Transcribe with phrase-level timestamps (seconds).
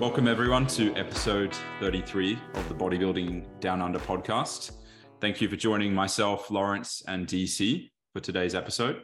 [0.00, 4.72] Welcome, everyone, to episode 33 of the Bodybuilding Down Under podcast.
[5.20, 9.02] Thank you for joining myself, Lawrence, and DC for today's episode.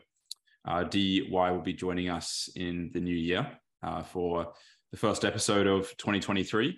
[0.66, 3.46] Uh, DY will be joining us in the new year
[3.84, 4.52] uh, for
[4.90, 6.76] the first episode of 2023.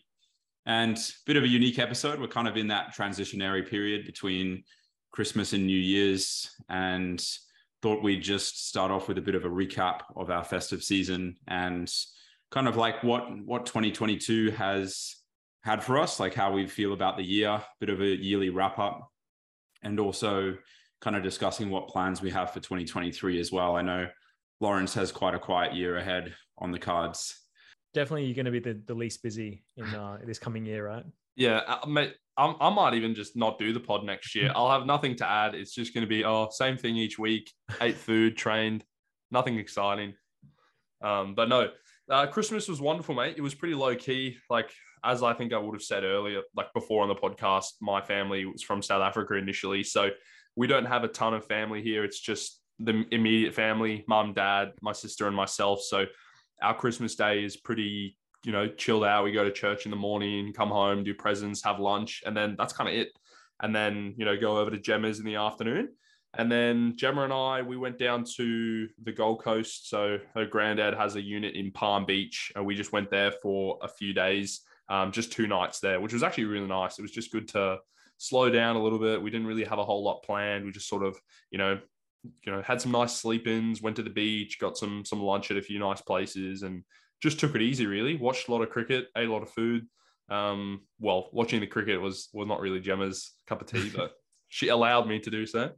[0.66, 2.20] And a bit of a unique episode.
[2.20, 4.62] We're kind of in that transitionary period between
[5.10, 7.24] Christmas and New Year's, and
[7.80, 11.36] thought we'd just start off with a bit of a recap of our festive season
[11.48, 11.90] and
[12.52, 15.16] kind of like what what 2022 has
[15.64, 18.78] had for us, like how we feel about the year, bit of a yearly wrap
[18.78, 19.08] up,
[19.82, 20.56] and also
[21.00, 23.74] kind of discussing what plans we have for 2023 as well.
[23.74, 24.06] I know
[24.60, 27.34] Lawrence has quite a quiet year ahead on the cards.
[27.94, 31.04] Definitely, you're going to be the, the least busy in uh, this coming year, right?
[31.36, 34.52] Yeah, uh, mate, I'm, I might even just not do the pod next year.
[34.56, 35.54] I'll have nothing to add.
[35.54, 37.50] It's just going to be oh, same thing each week.
[37.80, 38.84] Ate food, trained,
[39.30, 40.14] nothing exciting.
[41.02, 41.70] Um, but no,
[42.10, 43.34] uh, Christmas was wonderful, mate.
[43.36, 44.38] It was pretty low key.
[44.50, 44.70] Like
[45.04, 48.44] as I think I would have said earlier, like before on the podcast, my family
[48.44, 50.10] was from South Africa initially, so
[50.56, 52.04] we don't have a ton of family here.
[52.04, 55.80] It's just the immediate family, mum, dad, my sister, and myself.
[55.82, 56.06] So
[56.62, 59.24] our Christmas day is pretty, you know, chilled out.
[59.24, 62.56] We go to church in the morning, come home, do presents, have lunch, and then
[62.58, 63.08] that's kind of it.
[63.60, 65.90] And then, you know, go over to Gemma's in the afternoon.
[66.34, 69.90] And then Gemma and I, we went down to the Gold Coast.
[69.90, 72.50] So her granddad has a unit in Palm Beach.
[72.56, 76.14] And we just went there for a few days, um, just two nights there, which
[76.14, 76.98] was actually really nice.
[76.98, 77.78] It was just good to
[78.16, 79.20] slow down a little bit.
[79.20, 80.64] We didn't really have a whole lot planned.
[80.64, 81.78] We just sort of, you know,
[82.44, 85.56] you know, had some nice sleep-ins, went to the beach, got some some lunch at
[85.56, 86.84] a few nice places, and
[87.20, 87.86] just took it easy.
[87.86, 89.86] Really, watched a lot of cricket, ate a lot of food.
[90.28, 94.12] Um, well, watching the cricket was was not really Gemma's cup of tea, but
[94.48, 95.72] she allowed me to do so.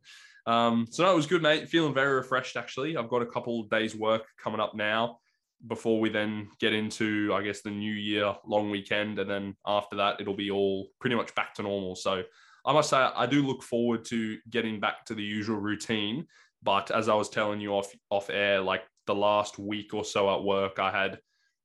[0.47, 1.69] Um, so no, it was good, mate.
[1.69, 2.97] Feeling very refreshed actually.
[2.97, 5.19] I've got a couple days work coming up now
[5.67, 9.97] before we then get into, I guess, the new year long weekend, and then after
[9.97, 11.97] that, it'll be all pretty much back to normal.
[11.97, 12.23] So
[12.67, 16.27] I must say, I do look forward to getting back to the usual routine.
[16.63, 20.35] But as I was telling you off off air, like the last week or so
[20.35, 21.19] at work, I had,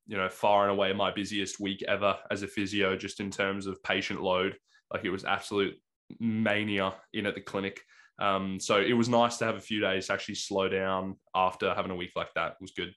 [0.07, 3.65] you know, far and away my busiest week ever as a physio, just in terms
[3.65, 4.57] of patient load.
[4.93, 5.75] Like it was absolute
[6.19, 7.81] mania in at the clinic.
[8.19, 11.73] Um, so it was nice to have a few days to actually slow down after
[11.73, 12.51] having a week like that.
[12.51, 12.93] It was good.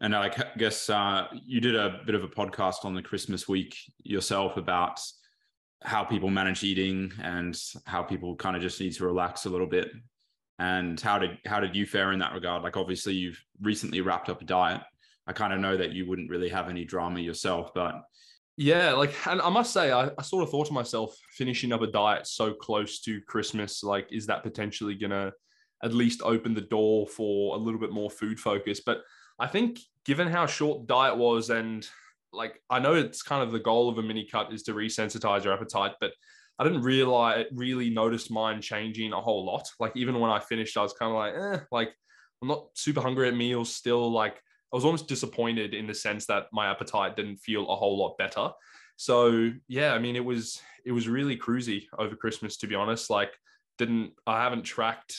[0.00, 3.76] And I guess uh, you did a bit of a podcast on the Christmas week
[4.02, 4.98] yourself about
[5.82, 9.66] how people manage eating and how people kind of just need to relax a little
[9.66, 9.90] bit.
[10.58, 12.62] And how did how did you fare in that regard?
[12.62, 14.82] Like obviously you've recently wrapped up a diet.
[15.26, 18.02] I kind of know that you wouldn't really have any drama yourself, but
[18.60, 21.80] yeah, like, and I must say, I, I sort of thought to myself, finishing up
[21.80, 25.32] a diet so close to Christmas, like, is that potentially gonna
[25.82, 28.82] at least open the door for a little bit more food focus?
[28.84, 28.98] But
[29.38, 31.88] I think, given how short diet was, and
[32.34, 35.44] like, I know it's kind of the goal of a mini cut is to resensitize
[35.44, 36.12] your appetite, but
[36.58, 39.66] I didn't realize really notice mine changing a whole lot.
[39.80, 41.94] Like, even when I finished, I was kind of like, eh, like,
[42.42, 44.12] I'm not super hungry at meals still.
[44.12, 44.38] Like,
[44.72, 48.16] I was almost disappointed in the sense that my appetite didn't feel a whole lot
[48.18, 48.50] better.
[48.96, 53.10] So yeah, I mean, it was it was really cruisy over Christmas, to be honest.
[53.10, 53.32] Like,
[53.78, 55.16] didn't I haven't tracked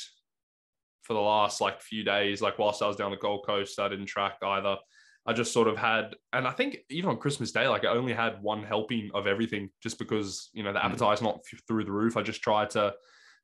[1.04, 2.42] for the last like few days.
[2.42, 4.78] Like whilst I was down the Gold Coast, I didn't track either.
[5.26, 8.14] I just sort of had, and I think even on Christmas Day, like I only
[8.14, 10.86] had one helping of everything, just because you know the mm.
[10.86, 12.18] appetite's not through the roof.
[12.18, 12.94] I just tried to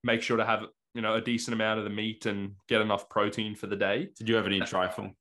[0.03, 0.63] make sure to have
[0.94, 4.09] you know a decent amount of the meat and get enough protein for the day.
[4.18, 5.12] Did you have any trifle?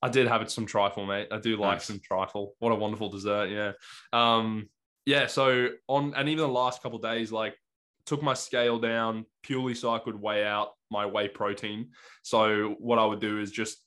[0.00, 1.28] I did have it some trifle, mate.
[1.30, 1.86] I do like nice.
[1.86, 2.54] some trifle.
[2.58, 3.72] What a wonderful dessert, yeah.
[4.12, 4.68] Um,
[5.06, 5.26] yeah.
[5.26, 7.56] So on, and even the last couple days, like
[8.06, 11.90] took my scale down purely so I could weigh out my whey protein.
[12.22, 13.78] So what I would do is just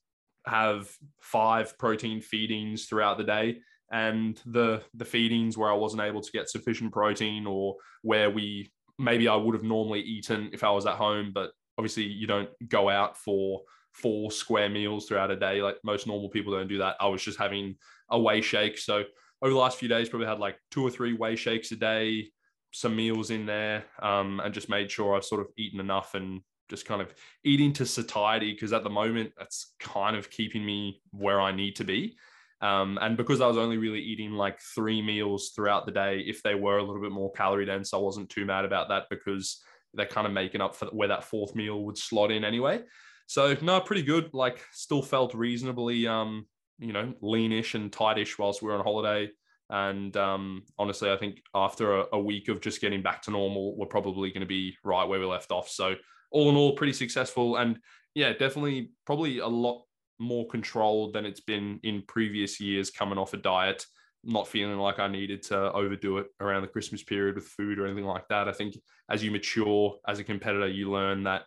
[0.46, 3.60] have five protein feedings throughout the day,
[3.92, 8.72] and the the feedings where I wasn't able to get sufficient protein or where we
[9.00, 12.50] maybe I would have normally eaten if I was at home, but obviously you don't
[12.68, 13.62] go out for
[13.94, 15.62] four square meals throughout a day.
[15.62, 16.96] Like most normal people don't do that.
[17.00, 17.76] I was just having
[18.10, 18.78] a whey shake.
[18.78, 19.04] So
[19.42, 22.30] over the last few days, probably had like two or three whey shakes a day,
[22.72, 26.42] some meals in there, um, and just made sure I've sort of eaten enough and
[26.70, 31.02] just kind of eating to satiety because at the moment that's kind of keeping me
[31.12, 32.16] where I need to be.
[32.62, 36.44] Um, and because I was only really eating like three meals throughout the day, if
[36.44, 39.62] they were a little bit more calorie dense, I wasn't too mad about that because
[39.94, 42.82] they're kind of making up for where that fourth meal would slot in anyway.
[43.28, 44.34] So no, pretty good.
[44.34, 46.46] Like still felt reasonably, um,
[46.80, 49.30] you know, leanish and tightish whilst we were on holiday.
[49.70, 53.78] And um, honestly, I think after a, a week of just getting back to normal,
[53.78, 55.70] we're probably going to be right where we left off.
[55.70, 55.96] So
[56.32, 57.56] all in all, pretty successful.
[57.56, 57.80] And
[58.14, 59.84] yeah, definitely probably a lot
[60.20, 63.86] more controlled than it's been in previous years coming off a diet.
[64.24, 67.86] not feeling like I needed to overdo it around the Christmas period with food or
[67.86, 68.48] anything like that.
[68.48, 68.76] I think
[69.10, 71.46] as you mature as a competitor, you learn that,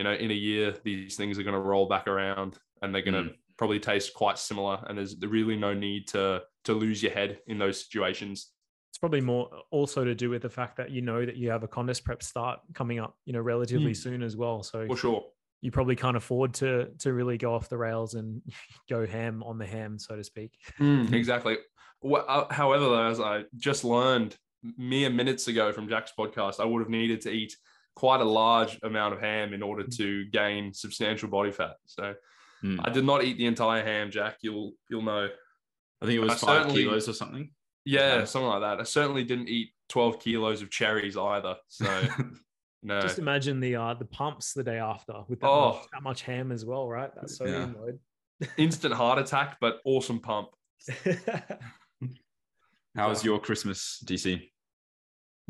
[0.00, 3.02] you know, in a year, these things are going to roll back around and they're
[3.02, 3.34] going to mm.
[3.58, 4.82] probably taste quite similar.
[4.88, 8.50] And there's really no need to, to lose your head in those situations.
[8.90, 11.64] It's probably more also to do with the fact that you know that you have
[11.64, 13.96] a contest prep start coming up, you know, relatively mm.
[13.96, 14.62] soon as well.
[14.62, 15.24] So for sure
[15.60, 18.40] you probably can't afford to to really go off the rails and
[18.88, 20.52] go ham on the ham, so to speak.
[20.78, 21.58] Mm, exactly.
[22.02, 24.34] Uh, however, though, as I just learned
[24.78, 27.54] mere minutes ago from Jack's podcast, I would have needed to eat
[28.00, 31.76] quite a large amount of ham in order to gain substantial body fat.
[31.84, 32.14] So
[32.64, 32.80] mm.
[32.82, 34.38] I did not eat the entire ham, Jack.
[34.40, 35.28] You'll you'll know.
[36.00, 37.50] I think it was I five kilos or something.
[37.84, 38.80] Yeah, yeah, something like that.
[38.80, 41.56] I certainly didn't eat 12 kilos of cherries either.
[41.68, 42.06] So
[42.82, 43.02] no.
[43.02, 45.72] Just imagine the uh the pumps the day after with that, oh.
[45.72, 47.10] much, that much ham as well, right?
[47.14, 47.80] That's sodium yeah.
[47.82, 47.98] load.
[48.56, 50.48] Instant heart attack, but awesome pump.
[52.96, 54.49] How was your Christmas, DC?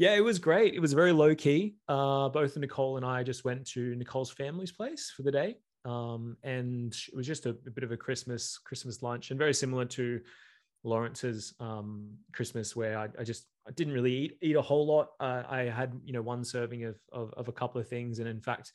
[0.01, 0.73] Yeah, it was great.
[0.73, 1.77] It was very low key.
[1.87, 6.39] Uh, both Nicole and I just went to Nicole's family's place for the day, um,
[6.43, 9.85] and it was just a, a, bit of a Christmas Christmas lunch, and very similar
[9.85, 10.19] to
[10.85, 15.09] Lawrence's um, Christmas, where I, I, just I didn't really eat eat a whole lot.
[15.21, 18.27] Uh, I had you know one serving of, of, of a couple of things, and
[18.27, 18.73] in fact,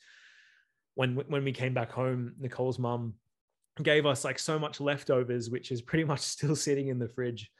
[0.94, 3.14] when when we came back home, Nicole's mum
[3.82, 7.50] gave us like so much leftovers, which is pretty much still sitting in the fridge.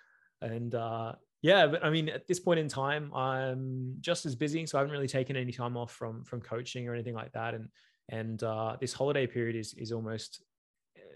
[0.40, 4.66] And uh, yeah, but I mean, at this point in time, I'm just as busy,
[4.66, 7.54] so I haven't really taken any time off from from coaching or anything like that.
[7.54, 7.68] And
[8.08, 10.42] and uh, this holiday period is is almost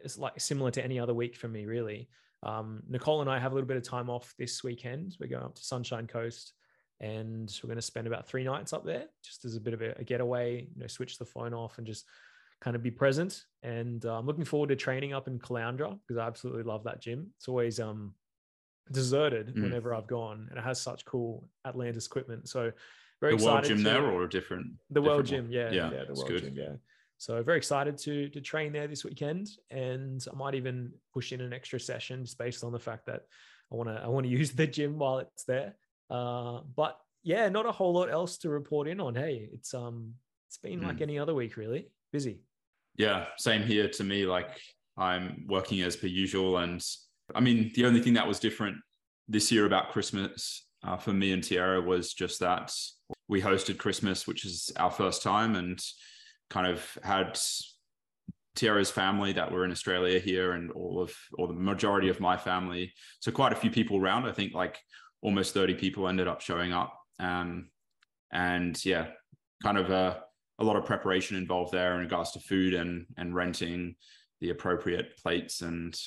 [0.04, 2.08] it's like similar to any other week for me, really.
[2.42, 5.16] Um, Nicole and I have a little bit of time off this weekend.
[5.20, 6.54] We're going up to Sunshine Coast
[7.00, 9.82] and we're going to spend about three nights up there just as a bit of
[9.82, 12.06] a, a getaway, you know, switch the phone off and just
[12.60, 13.44] kind of be present.
[13.62, 17.00] And uh, I'm looking forward to training up in Caloundra because I absolutely love that
[17.00, 17.28] gym.
[17.36, 18.14] It's always um,
[18.90, 19.62] deserted mm.
[19.62, 22.48] whenever I've gone and it has such cool Atlantis equipment.
[22.48, 22.72] So
[23.20, 25.90] very the world gym to, there or a different the different world gym yeah yeah,
[25.92, 26.42] yeah the world good.
[26.42, 26.72] gym yeah
[27.20, 31.42] so very excited to to train there this weekend, and I might even push in
[31.42, 33.24] an extra session just based on the fact that
[33.70, 35.74] I want to I want to use the gym while it's there.
[36.08, 39.14] Uh, but yeah, not a whole lot else to report in on.
[39.14, 40.14] Hey, it's um
[40.48, 40.86] it's been mm.
[40.86, 42.40] like any other week, really busy.
[42.96, 44.24] Yeah, same here to me.
[44.24, 44.58] Like
[44.96, 46.82] I'm working as per usual, and
[47.34, 48.76] I mean the only thing that was different
[49.28, 52.72] this year about Christmas uh, for me and Tiara was just that
[53.28, 55.80] we hosted Christmas, which is our first time, and
[56.48, 57.38] kind of had
[58.56, 62.36] Tiara's family that were in Australia here and all of or the majority of my
[62.36, 62.92] family.
[63.20, 64.26] So quite a few people around.
[64.26, 64.78] I think like
[65.22, 66.98] almost 30 people ended up showing up.
[67.18, 67.68] Um,
[68.32, 69.08] and yeah,
[69.62, 70.22] kind of a,
[70.58, 73.96] a lot of preparation involved there in regards to food and and renting
[74.40, 75.98] the appropriate plates and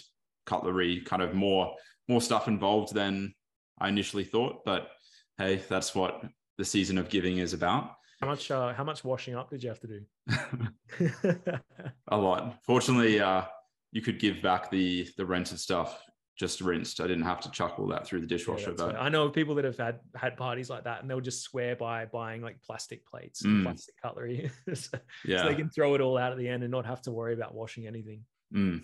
[0.45, 1.75] cutlery, kind of more
[2.07, 3.33] more stuff involved than
[3.79, 4.65] I initially thought.
[4.65, 4.89] But
[5.37, 6.23] hey, that's what
[6.57, 7.91] the season of giving is about.
[8.21, 11.19] How much uh, how much washing up did you have to do?
[12.07, 12.59] a lot.
[12.65, 13.43] Fortunately, uh,
[13.91, 16.03] you could give back the the rented stuff
[16.35, 16.99] just rinsed.
[16.99, 18.71] I didn't have to chuck all that through the dishwasher.
[18.71, 21.43] Yeah, but I know people that have had had parties like that, and they'll just
[21.43, 23.63] swear by buying like plastic plates and mm.
[23.63, 25.43] plastic cutlery, so, yeah.
[25.43, 27.33] so they can throw it all out at the end and not have to worry
[27.33, 28.23] about washing anything.
[28.53, 28.83] Mm.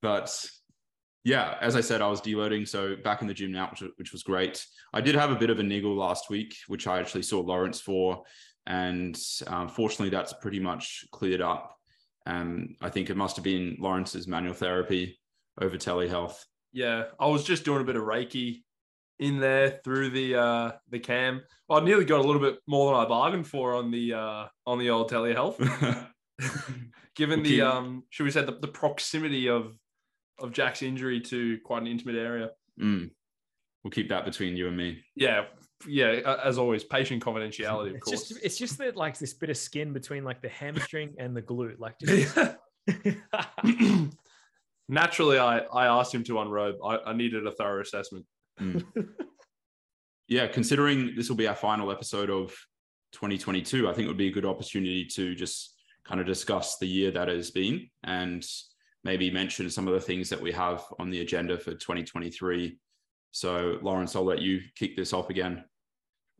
[0.00, 0.34] But
[1.24, 4.12] yeah, as I said, I was deloading, so back in the gym now, which, which
[4.12, 4.64] was great.
[4.92, 7.80] I did have a bit of a niggle last week, which I actually saw Lawrence
[7.80, 8.24] for
[8.66, 11.76] and um, fortunately, that's pretty much cleared up.
[12.26, 15.18] Um, I think it must have been Lawrence's manual therapy
[15.60, 16.36] over telehealth.
[16.72, 18.62] Yeah, I was just doing a bit of Reiki
[19.18, 21.42] in there through the uh, the cam.
[21.68, 24.78] I nearly got a little bit more than I bargained for on the uh, on
[24.78, 25.58] the old telehealth.
[27.16, 29.74] Given the um, should we say the, the proximity of
[30.40, 32.50] of Jack's injury to quite an intimate area.
[32.80, 33.10] Mm.
[33.82, 35.02] We'll keep that between you and me.
[35.16, 35.44] Yeah,
[35.86, 38.28] yeah, as always, patient confidentiality, of it's course.
[38.28, 41.42] Just, it's just that like this bit of skin between like the hamstring and the
[41.42, 41.98] glute, like.
[42.00, 42.36] Just...
[44.88, 46.76] Naturally, I I asked him to unrobe.
[46.84, 48.26] I, I needed a thorough assessment.
[48.60, 48.84] Mm.
[50.28, 52.50] yeah, considering this will be our final episode of
[53.12, 56.86] 2022, I think it would be a good opportunity to just kind of discuss the
[56.86, 58.44] year that has been and
[59.04, 62.78] maybe mention some of the things that we have on the agenda for 2023.
[63.32, 65.64] So, Lawrence, I'll let you kick this off again.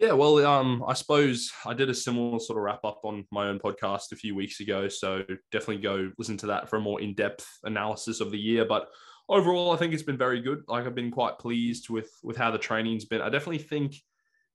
[0.00, 3.49] Yeah, well, um, I suppose I did a similar sort of wrap up on my
[3.49, 4.88] own podcast a few weeks ago.
[4.88, 8.64] So definitely go listen to that for a more in depth analysis of the year.
[8.64, 8.88] But
[9.29, 10.62] overall, I think it's been very good.
[10.69, 13.21] Like I've been quite pleased with with how the training's been.
[13.21, 13.95] I definitely think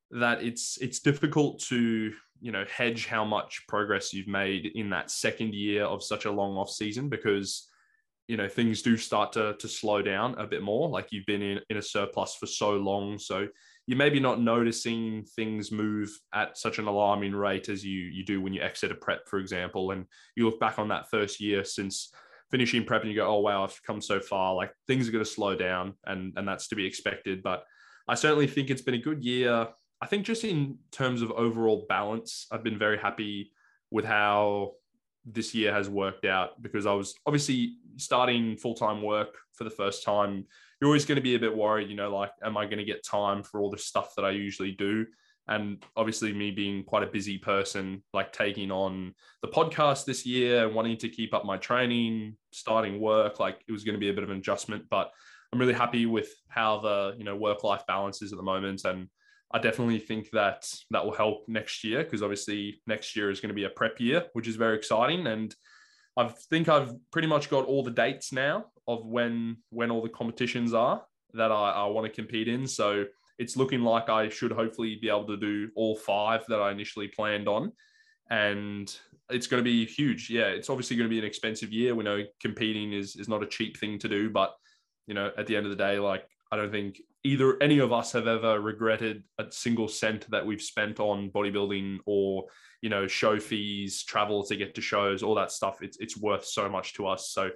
[0.09, 5.11] that it's it's difficult to you know hedge how much progress you've made in that
[5.11, 7.67] second year of such a long off season because
[8.27, 11.41] you know things do start to to slow down a bit more like you've been
[11.41, 13.19] in, in a surplus for so long.
[13.19, 13.47] So
[13.87, 18.41] you're maybe not noticing things move at such an alarming rate as you you do
[18.41, 20.05] when you exit a prep for example and
[20.35, 22.11] you look back on that first year since
[22.49, 24.55] finishing prep and you go oh wow i've come so far.
[24.55, 27.63] Like things are going to slow down and and that's to be expected but
[28.07, 29.67] i certainly think it's been a good year.
[30.01, 33.51] I think just in terms of overall balance i've been very happy
[33.91, 34.73] with how
[35.25, 39.69] this year has worked out because I was obviously starting full time work for the
[39.69, 40.45] first time.
[40.79, 42.83] You're always going to be a bit worried, you know, like, am I going to
[42.83, 45.05] get time for all the stuff that I usually do?
[45.47, 50.67] And obviously, me being quite a busy person, like taking on the podcast this year,
[50.67, 54.13] wanting to keep up my training, starting work, like it was going to be a
[54.13, 54.85] bit of an adjustment.
[54.89, 55.11] But
[55.53, 58.85] I'm really happy with how the, you know, work life balance is at the moment.
[58.85, 59.07] And
[59.53, 63.49] I definitely think that that will help next year because obviously next year is going
[63.49, 65.27] to be a prep year, which is very exciting.
[65.27, 65.55] And
[66.17, 70.09] I think I've pretty much got all the dates now of when when all the
[70.09, 71.03] competitions are
[71.33, 72.67] that I, I want to compete in.
[72.67, 73.05] So
[73.37, 77.09] it's looking like I should hopefully be able to do all five that I initially
[77.09, 77.71] planned on.
[78.29, 78.95] And
[79.29, 80.29] it's going to be huge.
[80.29, 81.95] Yeah, it's obviously going to be an expensive year.
[81.95, 84.53] We know competing is is not a cheap thing to do, but
[85.07, 87.91] you know, at the end of the day, like I don't think either any of
[87.91, 92.45] us have ever regretted a single cent that we've spent on bodybuilding or
[92.81, 95.81] you know show fees, travel to get to shows, all that stuff.
[95.81, 97.31] It's it's worth so much to us.
[97.31, 97.49] So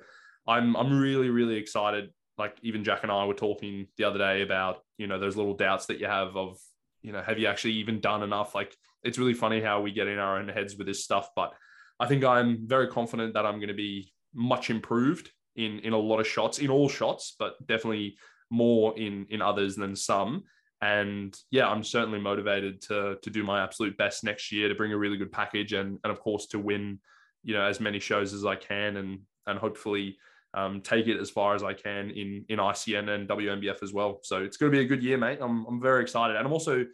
[0.47, 2.09] I'm I'm really really excited.
[2.37, 5.55] Like even Jack and I were talking the other day about you know those little
[5.55, 6.57] doubts that you have of
[7.03, 8.55] you know have you actually even done enough?
[8.55, 11.53] Like it's really funny how we get in our own heads with this stuff, but
[11.99, 15.97] I think I'm very confident that I'm going to be much improved in in a
[15.97, 18.17] lot of shots in all shots, but definitely
[18.49, 20.43] more in in others than some.
[20.81, 24.93] And yeah, I'm certainly motivated to to do my absolute best next year to bring
[24.93, 26.99] a really good package and and of course to win,
[27.43, 30.17] you know, as many shows as I can and and hopefully
[30.53, 34.19] um, take it as far as I can in in ICN and WNBF as well.
[34.23, 35.39] So it's going to be a good year, mate.
[35.41, 36.85] I'm I'm very excited, and I'm also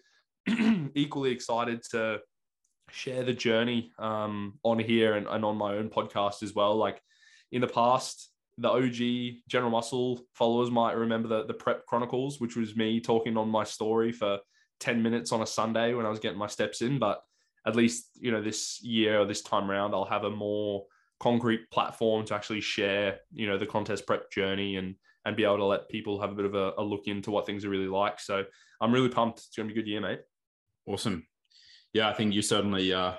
[0.95, 2.19] equally excited to
[2.91, 6.75] share the journey um, on here and, and on my own podcast as well.
[6.75, 7.01] Like
[7.51, 12.55] in the past, the OG General Muscle followers might remember the, the Prep Chronicles, which
[12.55, 14.39] was me talking on my story for
[14.79, 16.97] 10 minutes on a Sunday when I was getting my steps in.
[16.97, 17.21] But
[17.67, 20.85] at least, you know, this year or this time around, I'll have a more
[21.19, 24.95] concrete platform to actually share, you know, the contest prep journey and
[25.25, 27.47] and be able to let people have a bit of a, a look into what
[27.47, 28.19] things are really like.
[28.19, 28.43] So
[28.79, 29.39] I'm really pumped.
[29.39, 30.19] It's to be a good year, mate.
[30.85, 31.25] Awesome.
[31.93, 33.13] Yeah, I think you're certainly uh,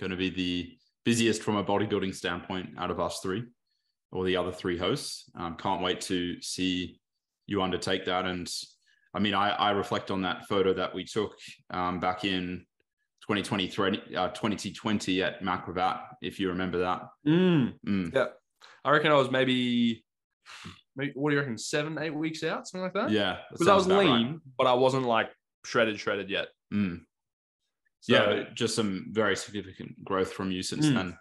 [0.00, 3.44] going to be the busiest from a bodybuilding standpoint out of us three
[4.12, 5.30] or the other three hosts.
[5.34, 7.00] Um, can't wait to see
[7.46, 8.26] you undertake that.
[8.26, 8.50] And
[9.14, 11.34] I mean, I, I reflect on that photo that we took
[11.70, 12.64] um, back in
[13.22, 17.02] 2023, uh, 2020 at Macrobat, if you remember that.
[17.26, 17.74] Mm.
[17.86, 18.14] Mm.
[18.14, 18.26] Yeah.
[18.84, 20.04] I reckon I was maybe,
[20.96, 23.10] maybe, what do you reckon, seven, eight weeks out, something like that?
[23.10, 23.38] Yeah.
[23.50, 24.40] Because I was lean, right.
[24.58, 25.30] but I wasn't like
[25.64, 26.48] shredded, shredded yet.
[26.72, 27.00] Mm.
[28.00, 30.94] So, yeah, just some very significant growth from you since mm.
[30.94, 31.18] then.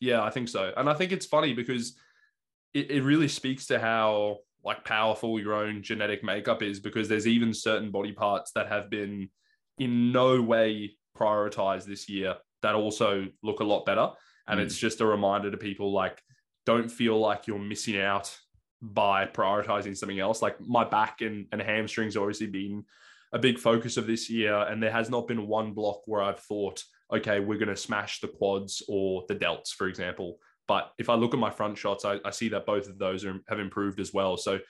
[0.00, 0.72] Yeah, I think so.
[0.76, 1.96] And I think it's funny because
[2.74, 7.26] it, it really speaks to how like powerful your own genetic makeup is because there's
[7.26, 9.28] even certain body parts that have been
[9.78, 14.10] in no way prioritized this year that also look a lot better.
[14.46, 14.62] And mm.
[14.62, 16.20] it's just a reminder to people like
[16.66, 18.36] don't feel like you're missing out
[18.82, 20.42] by prioritizing something else.
[20.42, 22.84] Like my back and, and hamstrings obviously been
[23.32, 26.40] a big focus of this year and there has not been one block where i've
[26.40, 30.38] thought okay we're going to smash the quads or the delts for example
[30.70, 33.24] but if I look at my front shots, I, I see that both of those
[33.24, 34.36] are, have improved as well.
[34.36, 34.60] So,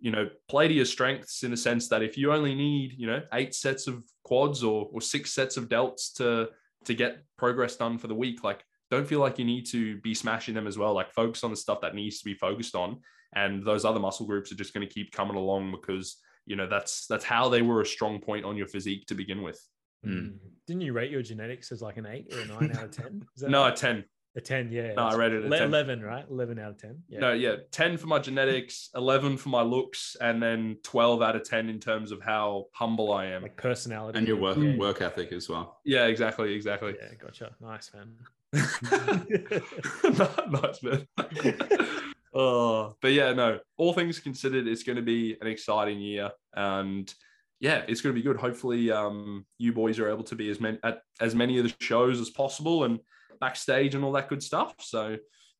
[0.00, 3.06] you know, play to your strengths in the sense that if you only need, you
[3.06, 6.48] know, eight sets of quads or, or six sets of delts to
[6.86, 10.14] to get progress done for the week, like don't feel like you need to be
[10.14, 10.94] smashing them as well.
[10.94, 13.00] Like focus on the stuff that needs to be focused on.
[13.34, 16.16] And those other muscle groups are just going to keep coming along because,
[16.46, 19.42] you know, that's that's how they were a strong point on your physique to begin
[19.42, 19.60] with.
[20.06, 20.38] Mm.
[20.66, 23.22] Didn't you rate your genetics as like an eight or a nine out of 10?
[23.42, 24.02] no, a 10.
[24.34, 24.94] A 10, yeah.
[24.94, 25.42] No, I read it.
[25.42, 25.62] 10.
[25.68, 26.24] 11, right?
[26.30, 27.02] 11 out of 10.
[27.08, 27.20] Yeah.
[27.20, 27.56] No, yeah.
[27.70, 31.78] 10 for my genetics, 11 for my looks, and then 12 out of 10 in
[31.78, 33.42] terms of how humble I am.
[33.42, 34.18] Like personality.
[34.18, 34.76] And your work, yeah.
[34.76, 35.80] work ethic as well.
[35.84, 36.54] Yeah, exactly.
[36.54, 36.94] Exactly.
[36.98, 37.54] Yeah, gotcha.
[37.60, 38.16] Nice, man.
[40.50, 41.06] nice, man.
[42.34, 46.30] oh, but yeah, no, all things considered, it's going to be an exciting year.
[46.54, 47.12] And
[47.60, 48.38] yeah, it's going to be good.
[48.38, 51.74] Hopefully, um, you boys are able to be as many at as many of the
[51.80, 52.98] shows as possible and
[53.40, 54.74] backstage and all that good stuff.
[54.80, 55.16] So,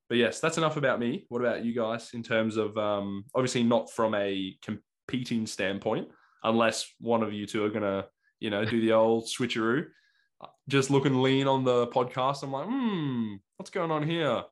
[0.08, 1.26] but yes, that's enough about me.
[1.28, 6.08] What about you guys in terms of um, obviously not from a competing standpoint,
[6.42, 8.06] unless one of you two are gonna,
[8.40, 9.86] you know, do the old switcheroo.
[10.68, 14.42] Just looking lean on the podcast, I'm like, hmm, what's going on here?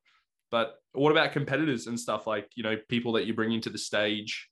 [0.50, 3.78] But what about competitors and stuff like you know people that you bring into the
[3.78, 4.48] stage?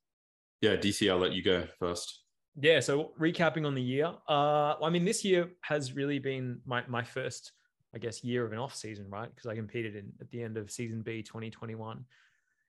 [0.60, 2.22] Yeah, DC, I'll let you go first.
[2.60, 4.12] Yeah, so recapping on the year.
[4.28, 7.52] Uh, I mean, this year has really been my my first,
[7.94, 9.28] I guess, year of an off season, right?
[9.34, 12.04] Because I competed in at the end of season B 2021.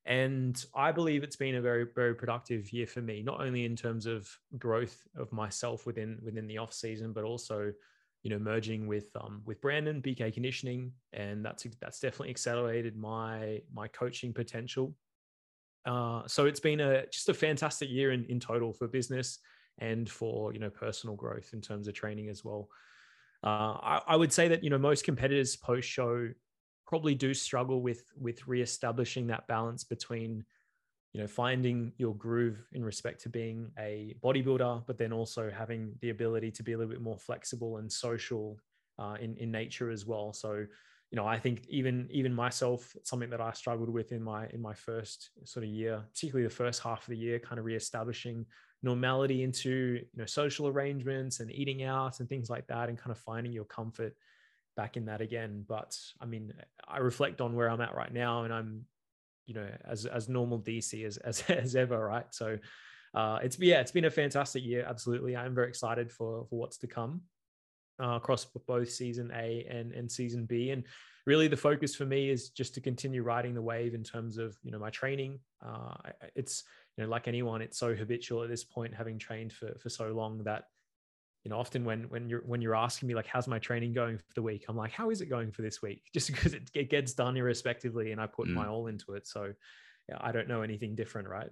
[0.05, 3.75] And I believe it's been a very, very productive year for me, not only in
[3.75, 7.71] terms of growth of myself within within the off season, but also,
[8.23, 13.61] you know, merging with um with Brandon BK Conditioning, and that's that's definitely accelerated my
[13.73, 14.95] my coaching potential.
[15.85, 19.39] Uh, so it's been a just a fantastic year in in total for business
[19.79, 22.69] and for you know personal growth in terms of training as well.
[23.43, 26.29] Uh, I, would say that you know most competitors post show
[26.85, 30.43] probably do struggle with with reestablishing that balance between
[31.13, 35.93] you know finding your groove in respect to being a bodybuilder but then also having
[36.01, 38.59] the ability to be a little bit more flexible and social
[38.97, 40.33] uh, in in nature as well.
[40.33, 40.65] So
[41.11, 44.61] you know i think even even myself something that i struggled with in my in
[44.61, 48.45] my first sort of year particularly the first half of the year kind of reestablishing
[48.81, 53.11] normality into you know social arrangements and eating out and things like that and kind
[53.11, 54.15] of finding your comfort
[54.75, 55.65] back in that again.
[55.67, 56.53] But I mean,
[56.87, 58.85] I reflect on where I'm at right now, and I'm,
[59.45, 62.25] you know, as as normal DC as as, as ever, right?
[62.31, 62.57] So
[63.13, 64.85] uh, it's yeah, it's been a fantastic year.
[64.87, 67.21] Absolutely, I'm very excited for for what's to come
[68.01, 70.83] uh, across both season A and and season B, and
[71.25, 74.57] really the focus for me is just to continue riding the wave in terms of
[74.63, 75.39] you know my training.
[75.65, 75.95] Uh,
[76.35, 76.63] it's
[76.99, 80.09] you know like anyone, it's so habitual at this point, having trained for for so
[80.09, 80.65] long that
[81.45, 84.17] you know often when when you're when you're asking me like how's my training going
[84.17, 84.65] for the week?
[84.67, 86.03] I'm like how is it going for this week?
[86.13, 88.53] Just because it, it gets done irrespectively and i put mm.
[88.55, 89.25] my all into it.
[89.27, 89.53] So
[90.09, 91.49] yeah, i don't know anything different right?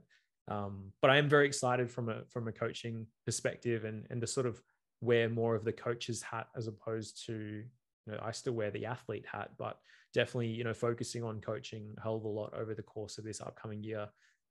[0.50, 4.27] Um, but i am very excited from a from a coaching perspective and and to
[4.27, 4.62] sort of
[5.00, 8.86] wear more of the coach's hat as opposed to you know i still wear the
[8.86, 9.77] athlete hat but
[10.13, 13.25] definitely you know focusing on coaching a hell of a lot over the course of
[13.25, 14.07] this upcoming year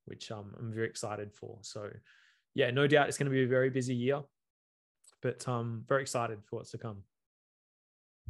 [0.06, 1.90] which um, i'm very excited for so
[2.54, 4.22] yeah no doubt it's going to be a very busy year
[5.22, 7.02] but um, very excited for what's to come.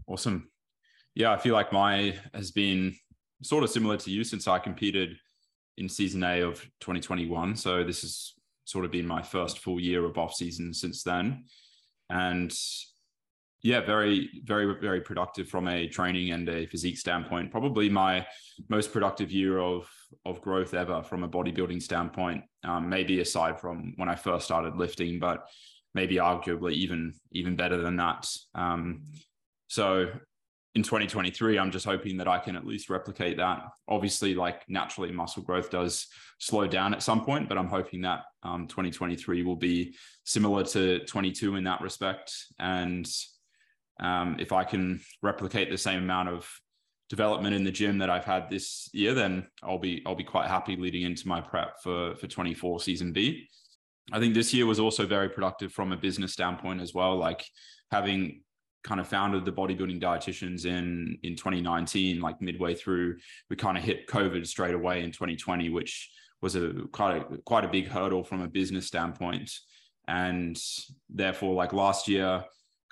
[0.06, 0.50] Awesome.
[1.14, 2.94] Yeah, I feel like my has been
[3.42, 5.18] sort of similar to you since I competed
[5.76, 7.56] in season A of 2021.
[7.56, 8.32] So this has
[8.64, 11.44] sort of been my first full year of off season since then.
[12.08, 12.56] And
[13.66, 17.50] yeah, very, very, very productive from a training and a physique standpoint.
[17.50, 18.24] Probably my
[18.68, 19.90] most productive year of
[20.24, 22.44] of growth ever from a bodybuilding standpoint.
[22.62, 25.48] Um, maybe aside from when I first started lifting, but
[25.94, 28.30] maybe arguably even even better than that.
[28.54, 29.02] Um,
[29.66, 30.12] so
[30.76, 33.62] in 2023, I'm just hoping that I can at least replicate that.
[33.88, 36.06] Obviously, like naturally, muscle growth does
[36.38, 41.00] slow down at some point, but I'm hoping that um, 2023 will be similar to
[41.06, 42.32] 22 in that respect.
[42.60, 43.08] And
[44.00, 46.48] um, if I can replicate the same amount of
[47.08, 50.48] development in the gym that I've had this year, then I'll be I'll be quite
[50.48, 53.48] happy leading into my prep for for 24 season B.
[54.12, 57.16] I think this year was also very productive from a business standpoint as well.
[57.16, 57.44] Like
[57.90, 58.42] having
[58.84, 63.16] kind of founded the bodybuilding dietitians in in 2019, like midway through,
[63.50, 66.10] we kind of hit COVID straight away in 2020, which
[66.42, 69.50] was a quite a quite a big hurdle from a business standpoint.
[70.08, 70.56] And
[71.08, 72.44] therefore, like last year,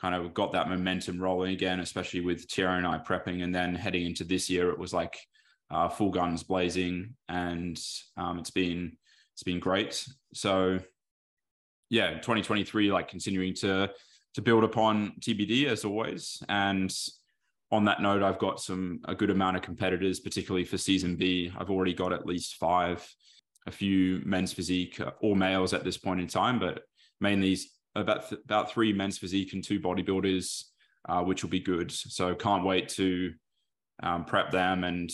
[0.04, 3.42] kind of got that momentum rolling again, especially with Tiara and I prepping.
[3.42, 5.18] And then heading into this year, it was like
[5.70, 7.80] uh, full guns blazing, and
[8.18, 8.98] um, it's been
[9.32, 10.06] it's been great.
[10.34, 10.78] So
[11.88, 13.90] yeah, 2023, like continuing to
[14.34, 16.42] to build upon TBD as always.
[16.50, 16.94] And
[17.72, 21.50] on that note, I've got some a good amount of competitors, particularly for season B.
[21.56, 23.02] I've already got at least five,
[23.66, 26.82] a few men's physique, uh, all males at this point in time, but
[27.22, 27.56] mainly
[27.94, 30.64] about th- about three men's physique and two bodybuilders,
[31.08, 31.90] uh, which will be good.
[31.90, 33.32] So can't wait to
[34.02, 35.10] um, prep them and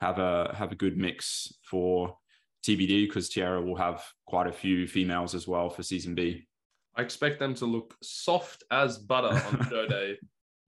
[0.00, 2.16] have a have a good mix for
[2.64, 6.46] TBD because Tiara will have quite a few females as well for season B.
[6.96, 10.18] I expect them to look soft as butter on show day.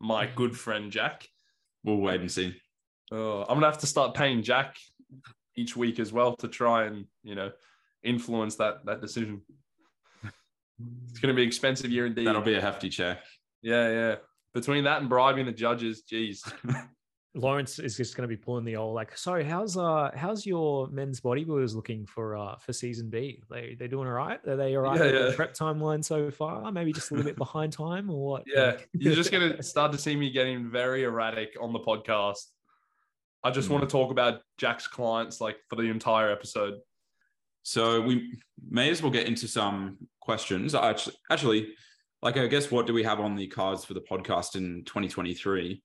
[0.01, 1.27] My good friend Jack.
[1.85, 2.55] We'll wait and see.
[3.11, 4.77] Oh, I'm gonna have to start paying Jack
[5.57, 7.51] each week as well to try and you know
[8.03, 9.42] influence that that decision.
[11.11, 12.26] It's gonna be expensive year indeed.
[12.26, 13.22] That'll be a hefty check.
[13.62, 14.14] Yeah, yeah.
[14.54, 16.44] Between that and bribing the judges, geez.
[17.35, 20.88] Lawrence is just going to be pulling the old like, sorry, how's uh how's your
[20.88, 23.42] men's bodybuilders looking for uh for season B?
[23.50, 24.38] They they doing all right?
[24.46, 25.00] Are they all right?
[25.00, 25.26] Yeah, yeah.
[25.26, 26.70] The prep timeline so far?
[26.70, 28.44] Maybe just a little bit behind time or what?
[28.46, 32.44] Yeah, you're just gonna start to see me getting very erratic on the podcast.
[33.42, 33.72] I just mm.
[33.72, 36.74] want to talk about Jack's clients like for the entire episode.
[37.62, 40.75] So we may as well get into some questions.
[40.75, 41.75] Actually, actually,
[42.20, 45.83] like I guess what do we have on the cards for the podcast in 2023?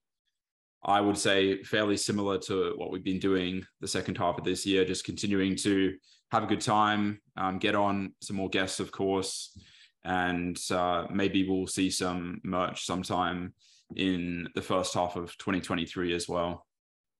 [0.83, 4.65] I would say fairly similar to what we've been doing the second half of this
[4.65, 5.95] year, just continuing to
[6.31, 9.57] have a good time, um, get on some more guests, of course,
[10.03, 13.53] and uh, maybe we'll see some merch sometime
[13.95, 16.66] in the first half of 2023 as well.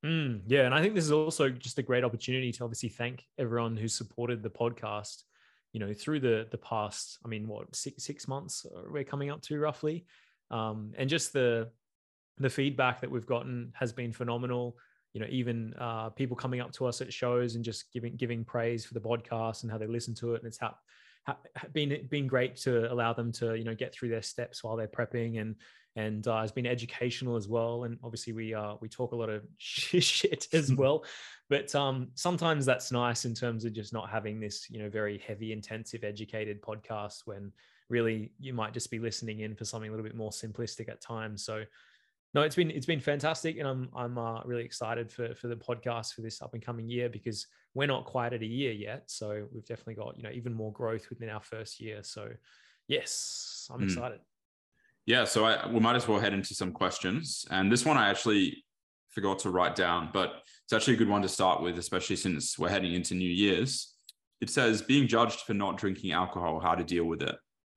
[0.06, 3.26] Mm, yeah, and I think this is also just a great opportunity to obviously thank
[3.38, 5.24] everyone who supported the podcast.
[5.74, 9.42] You know, through the the past, I mean, what six six months we're coming up
[9.44, 10.06] to roughly,
[10.52, 11.70] um, and just the
[12.38, 14.78] the feedback that we've gotten has been phenomenal.
[15.14, 18.46] You know, even uh, people coming up to us at shows and just giving giving
[18.46, 20.78] praise for the podcast and how they listen to it, and it's ha-
[21.74, 24.88] been been great to allow them to you know get through their steps while they're
[24.88, 25.56] prepping and
[25.98, 27.84] and uh, has been educational as well.
[27.84, 31.04] And obviously, we uh, we talk a lot of shit as well,
[31.50, 35.18] but um, sometimes that's nice in terms of just not having this, you know, very
[35.26, 37.52] heavy, intensive, educated podcast when
[37.90, 41.02] really you might just be listening in for something a little bit more simplistic at
[41.02, 41.44] times.
[41.44, 41.63] So.
[42.34, 45.56] No, it's been it's been fantastic, and I'm I'm uh, really excited for for the
[45.56, 49.04] podcast for this up and coming year because we're not quite at a year yet,
[49.08, 52.04] so we've definitely got you know even more growth within our first year.
[52.04, 52.30] So,
[52.88, 53.86] yes, I'm mm.
[53.86, 54.20] excited.
[55.06, 57.46] Yeah, so I, we might as well head into some questions.
[57.50, 58.66] And this one I actually
[59.10, 62.60] forgot to write down, but it's actually a good one to start with, especially since
[62.60, 63.96] we're heading into New Year's.
[64.42, 67.36] It says, being judged for not drinking alcohol, how to deal with it.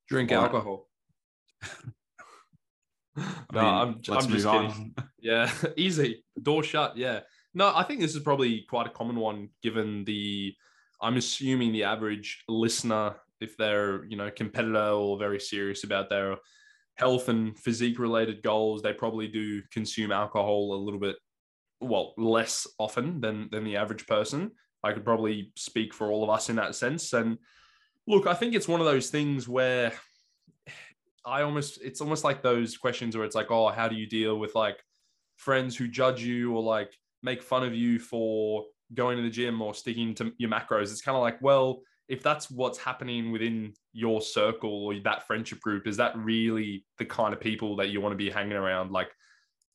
[0.09, 0.89] Drink well, alcohol.
[3.16, 4.44] no, mean, I'm, I'm just kidding.
[4.46, 4.94] On.
[5.20, 6.25] yeah, easy.
[6.40, 6.96] Door shut.
[6.96, 7.20] Yeah.
[7.55, 10.55] No, I think this is probably quite a common one given the,
[11.01, 16.37] I'm assuming the average listener, if they're, you know, competitor or very serious about their
[16.94, 21.16] health and physique related goals, they probably do consume alcohol a little bit,
[21.81, 24.53] well, less often than than the average person.
[24.85, 27.12] I could probably speak for all of us in that sense.
[27.12, 27.38] And
[28.07, 29.92] look, I think it's one of those things where
[31.25, 34.39] I almost it's almost like those questions where it's like, oh, how do you deal
[34.39, 34.79] with like
[35.37, 39.61] friends who judge you or like make fun of you for going to the gym
[39.61, 40.91] or sticking to your macros?
[40.91, 45.61] It's kind of like, well, if that's what's happening within your circle or that friendship
[45.61, 48.91] group, is that really the kind of people that you want to be hanging around?
[48.91, 49.11] Like,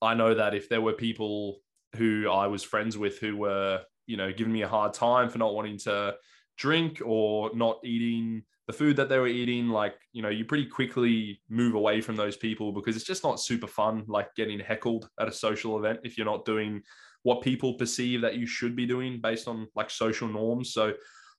[0.01, 1.59] I know that if there were people
[1.95, 5.37] who I was friends with who were, you know, giving me a hard time for
[5.37, 6.15] not wanting to
[6.57, 10.65] drink or not eating the food that they were eating, like, you know, you pretty
[10.65, 15.07] quickly move away from those people because it's just not super fun, like getting heckled
[15.19, 16.81] at a social event if you're not doing
[17.23, 20.73] what people perceive that you should be doing based on like social norms.
[20.73, 20.93] So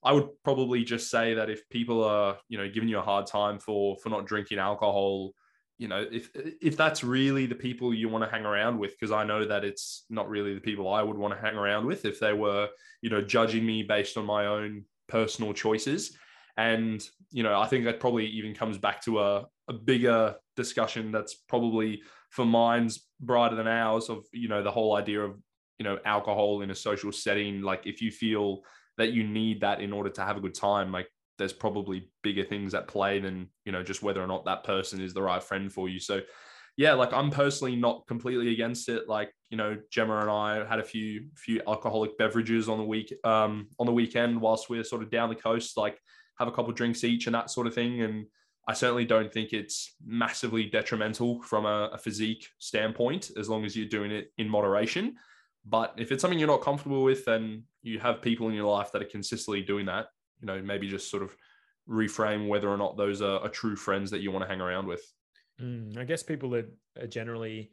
[0.05, 3.27] I would probably just say that if people are, you know, giving you a hard
[3.27, 5.33] time for for not drinking alcohol,
[5.79, 9.11] you know, if if that's really the people you want to hang around with, because
[9.11, 12.05] I know that it's not really the people I would want to hang around with
[12.05, 12.69] if they were,
[13.01, 16.17] you know, judging me based on my own personal choices.
[16.57, 21.13] And, you know, I think that probably even comes back to a, a bigger discussion
[21.13, 25.39] that's probably for minds brighter than ours of, you know, the whole idea of,
[25.79, 27.61] you know, alcohol in a social setting.
[27.61, 28.63] Like if you feel
[28.99, 32.45] that you need that in order to have a good time like there's probably bigger
[32.45, 35.43] things at play than you know just whether or not that person is the right
[35.43, 36.21] friend for you so
[36.77, 39.09] yeah like i'm personally not completely against it.
[39.09, 43.13] Like you know gemma and i had a few few alcoholic beverages on the week
[43.25, 45.99] um on the weekend whilst we're sort of down the coast like
[46.39, 48.03] have a couple drinks each and that sort of thing.
[48.03, 48.27] And
[48.69, 53.77] i certainly don't think it's massively detrimental from a, a physique standpoint as long as
[53.77, 55.17] you're doing it in moderation.
[55.65, 58.93] But if it's something you're not comfortable with and you have people in your life
[58.93, 60.07] that are consistently doing that,
[60.41, 61.37] you know, maybe just sort of
[61.89, 64.87] reframe whether or not those are, are true friends that you want to hang around
[64.87, 65.03] with.
[65.61, 66.69] Mm, I guess people are,
[67.01, 67.71] are generally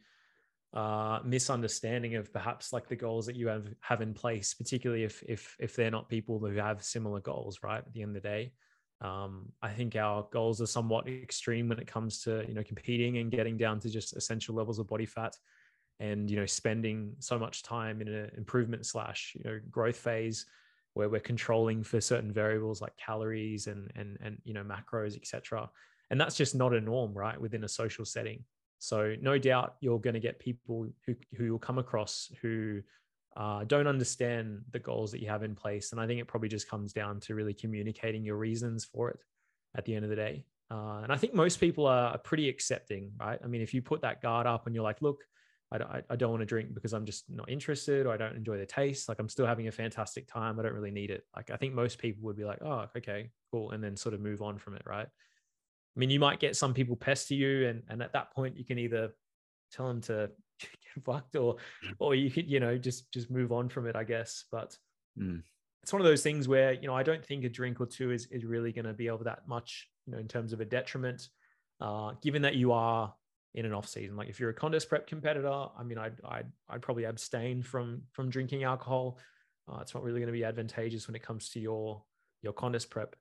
[0.74, 5.24] uh, misunderstanding of perhaps like the goals that you have have in place, particularly if
[5.28, 7.80] if if they're not people who have similar goals, right?
[7.80, 8.54] At the end of the day,
[9.02, 13.18] um, I think our goals are somewhat extreme when it comes to you know competing
[13.18, 15.36] and getting down to just essential levels of body fat
[16.00, 20.46] and you know spending so much time in an improvement slash you know growth phase
[20.94, 25.70] where we're controlling for certain variables like calories and and and you know macros etc
[26.14, 28.44] and that's just not a norm right within a social setting
[28.78, 32.82] so no doubt you're going to get people who who you'll come across who
[33.36, 36.48] uh, don't understand the goals that you have in place and i think it probably
[36.48, 39.18] just comes down to really communicating your reasons for it
[39.76, 43.12] at the end of the day uh, and i think most people are pretty accepting
[43.20, 45.24] right i mean if you put that guard up and you're like look
[45.82, 48.58] I, I don't want to drink because I'm just not interested or I don't enjoy
[48.58, 49.10] the taste.
[49.10, 50.60] Like I'm still having a fantastic time.
[50.60, 51.24] I don't really need it.
[51.36, 53.72] Like I think most people would be like, oh, okay, cool.
[53.72, 54.84] And then sort of move on from it.
[54.86, 55.08] Right.
[55.96, 58.66] I mean, you might get some people pester you and, and at that point you
[58.66, 59.12] can either
[59.72, 60.30] tell them to
[60.60, 61.58] get fucked or,
[62.00, 64.46] or you could, you know, just, just move on from it, I guess.
[64.52, 64.76] But
[65.20, 65.42] mm.
[65.84, 68.12] it's one of those things where, you know, I don't think a drink or two
[68.12, 70.66] is, is really going to be over that much, you know, in terms of a
[70.66, 71.30] detriment,
[71.80, 73.14] uh, given that you are
[73.56, 74.16] in an off season.
[74.16, 78.02] Like if you're a contest prep competitor, I mean, I'd I'd, I'd probably abstain from
[78.12, 79.20] from drinking alcohol.
[79.72, 82.04] Uh, it's not really going to be advantageous when it comes to your
[82.42, 83.16] your contest prep.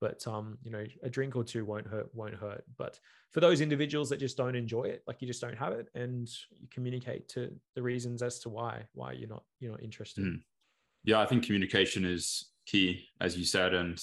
[0.00, 2.64] But um, you know, a drink or two won't hurt, won't hurt.
[2.76, 2.98] But
[3.30, 6.28] for those individuals that just don't enjoy it, like you just don't have it, and
[6.50, 10.24] you communicate to the reasons as to why why you're not you're not interested.
[10.24, 10.40] Mm.
[11.04, 14.00] Yeah, I think communication is key, as you said, and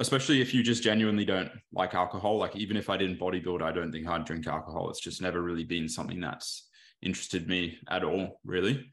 [0.00, 2.38] especially if you just genuinely don't like alcohol.
[2.38, 4.90] Like even if I didn't bodybuild, I don't think I'd drink alcohol.
[4.90, 6.68] It's just never really been something that's
[7.02, 8.90] interested me at all, really.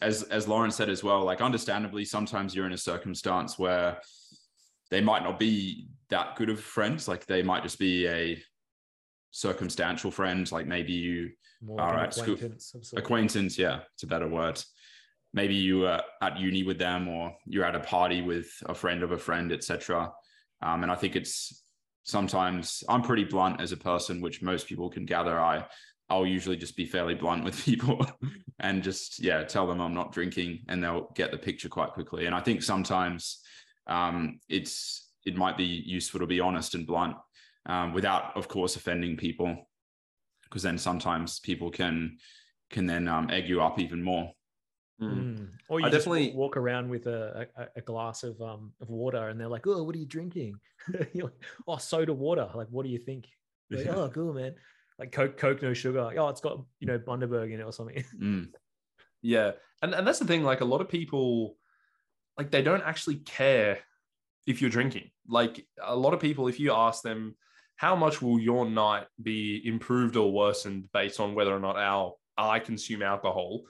[0.00, 3.98] As as Lauren said as well, like understandably, sometimes you're in a circumstance where
[4.90, 7.08] they might not be that good of friends.
[7.08, 8.42] Like they might just be a
[9.30, 10.50] circumstantial friend.
[10.50, 11.30] Like maybe you
[11.62, 12.92] More are at school acquaintance, of sorts.
[13.04, 13.58] acquaintance.
[13.58, 14.62] Yeah, it's a better word.
[15.32, 19.02] Maybe you were at uni with them, or you're at a party with a friend
[19.02, 20.12] of a friend, etc.
[20.60, 21.62] Um, and I think it's
[22.02, 25.38] sometimes I'm pretty blunt as a person, which most people can gather.
[25.38, 25.66] I
[26.08, 28.04] I'll usually just be fairly blunt with people
[28.58, 32.26] and just yeah tell them I'm not drinking, and they'll get the picture quite quickly.
[32.26, 33.40] And I think sometimes
[33.86, 37.16] um, it's it might be useful to be honest and blunt
[37.66, 39.68] um, without, of course, offending people,
[40.44, 42.16] because then sometimes people can
[42.70, 44.32] can then um, egg you up even more.
[45.02, 45.38] Mm.
[45.38, 45.48] Mm.
[45.68, 48.90] Or you I just definitely- walk around with a, a, a glass of um of
[48.90, 50.54] water, and they're like, "Oh, what are you drinking?"
[51.12, 53.26] You're like, "Oh, soda water." Like, what do you think?
[53.72, 53.94] Like, Yeah.
[53.94, 54.54] oh, cool, man.
[54.98, 56.02] Like Coke, Coke, no sugar.
[56.02, 58.04] Like, oh, it's got you know Bundaberg in it or something.
[58.20, 58.48] Mm.
[59.22, 59.52] Yeah.
[59.82, 61.56] And and that's the thing, like a lot of people
[62.40, 63.80] like they don't actually care
[64.46, 65.10] if you're drinking.
[65.28, 67.36] Like a lot of people, if you ask them
[67.76, 72.14] how much will your night be improved or worsened based on whether or not our
[72.38, 73.64] I consume alcohol,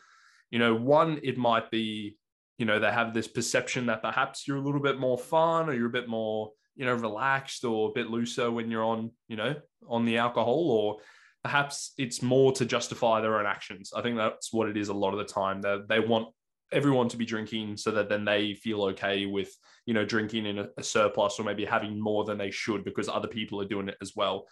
[0.52, 2.16] you know, one, it might be,
[2.59, 5.72] you know, they have this perception that perhaps you're a little bit more fun or
[5.72, 9.35] you're a bit more, you know, relaxed or a bit looser when you're on, you
[9.35, 9.56] know,
[9.88, 10.98] on the alcohol, or
[11.42, 13.90] perhaps it's more to justify their own actions.
[13.96, 15.61] I think that's what it is a lot of the time.
[15.62, 16.28] That they want
[16.72, 19.54] everyone to be drinking so that then they feel okay with,
[19.87, 23.09] you know, drinking in a, a surplus or maybe having more than they should because
[23.09, 24.46] other people are doing it as well.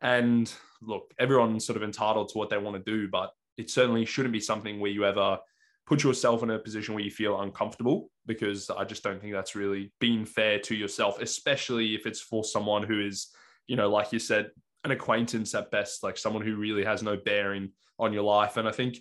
[0.00, 4.04] And look, everyone's sort of entitled to what they want to do, but it certainly
[4.04, 5.38] shouldn't be something where you ever
[5.86, 9.54] put yourself in a position where you feel uncomfortable because I just don't think that's
[9.54, 13.28] really being fair to yourself, especially if it's for someone who is,
[13.66, 14.50] you know, like you said,
[14.84, 18.56] an acquaintance at best, like someone who really has no bearing on your life.
[18.56, 18.98] And I think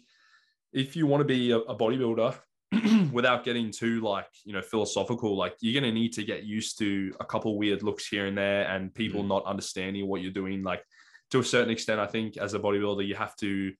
[0.73, 2.35] if you want to be a, a bodybuilder,
[3.11, 6.77] without getting too like you know philosophical like you're going to need to get used
[6.77, 9.27] to a couple weird looks here and there and people Mm.
[9.27, 10.83] not understanding what you're doing like
[11.31, 13.73] to a certain extent i think as a bodybuilder you have to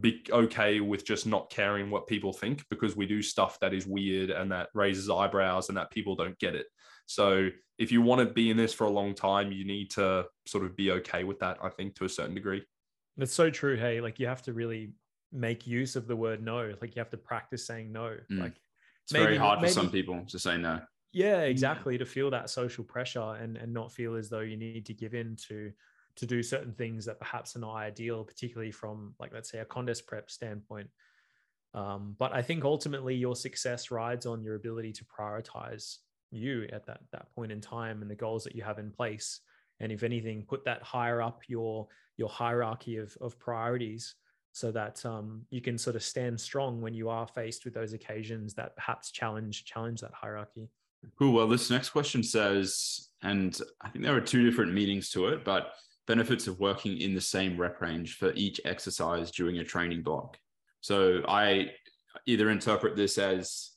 [0.00, 3.86] be okay with just not caring what people think because we do stuff that is
[3.86, 6.66] weird and that raises eyebrows and that people don't get it
[7.06, 10.24] so if you want to be in this for a long time you need to
[10.46, 12.64] sort of be okay with that i think to a certain degree
[13.16, 13.76] That's so true.
[13.76, 14.92] Hey, like you have to really
[15.32, 16.72] make use of the word no.
[16.80, 18.16] Like you have to practice saying no.
[18.30, 18.40] Mm.
[18.40, 18.54] Like
[19.04, 20.80] It's very Maybe- hard for some people to say no.
[21.12, 24.86] yeah exactly to feel that social pressure and and not feel as though you need
[24.86, 25.72] to give in to
[26.16, 29.64] to do certain things that perhaps are not ideal particularly from like let's say a
[29.64, 30.88] contest prep standpoint
[31.74, 35.96] um, but i think ultimately your success rides on your ability to prioritize
[36.30, 39.40] you at that that point in time and the goals that you have in place
[39.80, 41.88] and if anything put that higher up your
[42.18, 44.14] your hierarchy of of priorities
[44.52, 47.92] so that um, you can sort of stand strong when you are faced with those
[47.92, 50.68] occasions that perhaps challenge challenge that hierarchy
[51.18, 51.32] Cool.
[51.32, 55.44] Well, this next question says, and I think there are two different meanings to it,
[55.44, 55.72] but
[56.06, 60.38] benefits of working in the same rep range for each exercise during a training block.
[60.80, 61.70] So I
[62.26, 63.70] either interpret this as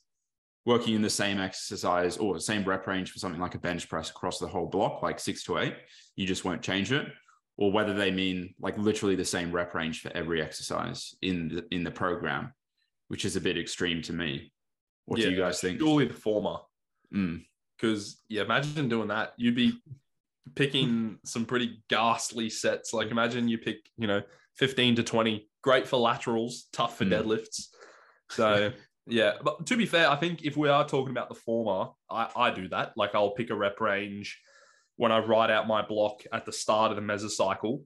[0.66, 3.88] working in the same exercise or the same rep range for something like a bench
[3.88, 5.76] press across the whole block, like six to eight,
[6.16, 7.06] you just won't change it,
[7.56, 11.64] or whether they mean like literally the same rep range for every exercise in the,
[11.70, 12.52] in the program,
[13.08, 14.52] which is a bit extreme to me.
[15.06, 15.80] What do you guys think?
[15.80, 16.56] surely the former
[17.14, 17.44] Mm.
[17.76, 19.34] because yeah, imagine doing that.
[19.36, 19.78] You'd be
[20.54, 22.92] picking some pretty ghastly sets.
[22.92, 24.22] Like imagine you pick, you know,
[24.56, 27.10] 15 to 20, great for laterals, tough for Mm.
[27.10, 27.68] deadlifts.
[28.30, 28.72] So
[29.06, 32.30] yeah, but to be fair, I think if we are talking about the former, I,
[32.34, 32.94] I do that.
[32.96, 34.40] Like I'll pick a rep range
[34.96, 37.82] when I write out my block at the start of the mesocycle.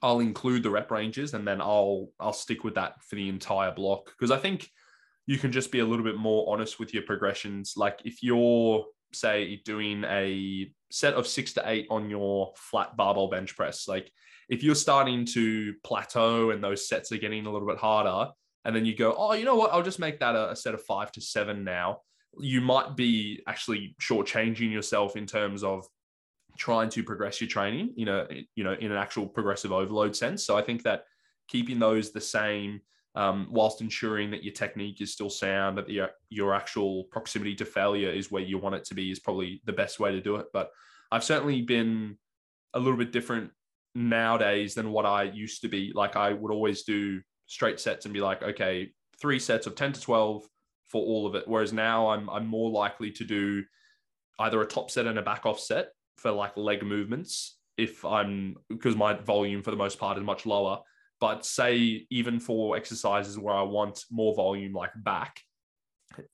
[0.00, 3.72] I'll include the rep ranges and then I'll I'll stick with that for the entire
[3.72, 4.68] block because I think
[5.26, 7.74] you can just be a little bit more honest with your progressions.
[7.76, 13.28] Like if you're say doing a set of six to eight on your flat barbell
[13.28, 14.10] bench press, like
[14.48, 18.32] if you're starting to plateau and those sets are getting a little bit harder,
[18.64, 19.72] and then you go, oh, you know what?
[19.72, 22.00] I'll just make that a, a set of five to seven now.
[22.38, 25.86] You might be actually shortchanging yourself in terms of
[26.56, 30.44] trying to progress your training in a you know in an actual progressive overload sense.
[30.44, 31.04] So I think that
[31.48, 32.80] keeping those the same
[33.14, 37.64] um, whilst ensuring that your technique is still sound, that your your actual proximity to
[37.64, 40.36] failure is where you want it to be, is probably the best way to do
[40.36, 40.46] it.
[40.52, 40.70] But
[41.10, 42.16] I've certainly been
[42.74, 43.50] a little bit different
[43.94, 45.92] nowadays than what I used to be.
[45.94, 49.92] Like I would always do straight sets and be like, okay, three sets of ten
[49.92, 50.44] to twelve
[50.88, 51.44] for all of it.
[51.46, 53.62] Whereas now I'm I'm more likely to do
[54.38, 58.56] either a top set and a back off set for like leg movements if I'm
[58.68, 60.80] because my volume for the most part is much lower
[61.22, 65.40] but say even for exercises where I want more volume, like back,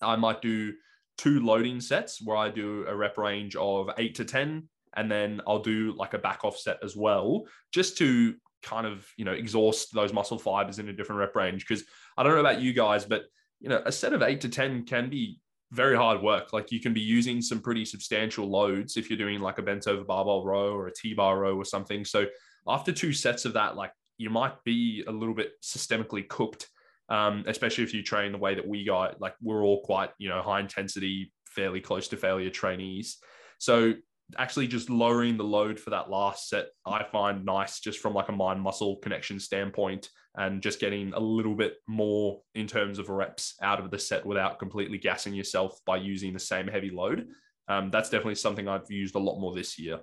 [0.00, 0.72] I might do
[1.18, 5.42] two loading sets where I do a rep range of eight to 10, and then
[5.46, 9.32] I'll do like a back off set as well, just to kind of, you know,
[9.32, 11.66] exhaust those muscle fibers in a different rep range.
[11.68, 11.84] Cause
[12.16, 13.24] I don't know about you guys, but,
[13.60, 15.38] you know, a set of eight to 10 can be
[15.72, 16.52] very hard work.
[16.52, 19.86] Like you can be using some pretty substantial loads if you're doing like a bent
[19.86, 22.04] over barbell row or a T bar row or something.
[22.04, 22.26] So
[22.66, 26.68] after two sets of that, like you might be a little bit systemically cooked,
[27.08, 29.20] um, especially if you train the way that we got.
[29.20, 33.18] Like we're all quite, you know, high intensity, fairly close to failure trainees.
[33.58, 33.94] So
[34.36, 38.28] actually just lowering the load for that last set, I find nice just from like
[38.28, 43.08] a mind muscle connection standpoint and just getting a little bit more in terms of
[43.08, 47.26] reps out of the set without completely gassing yourself by using the same heavy load.
[47.66, 49.98] Um, that's definitely something I've used a lot more this year.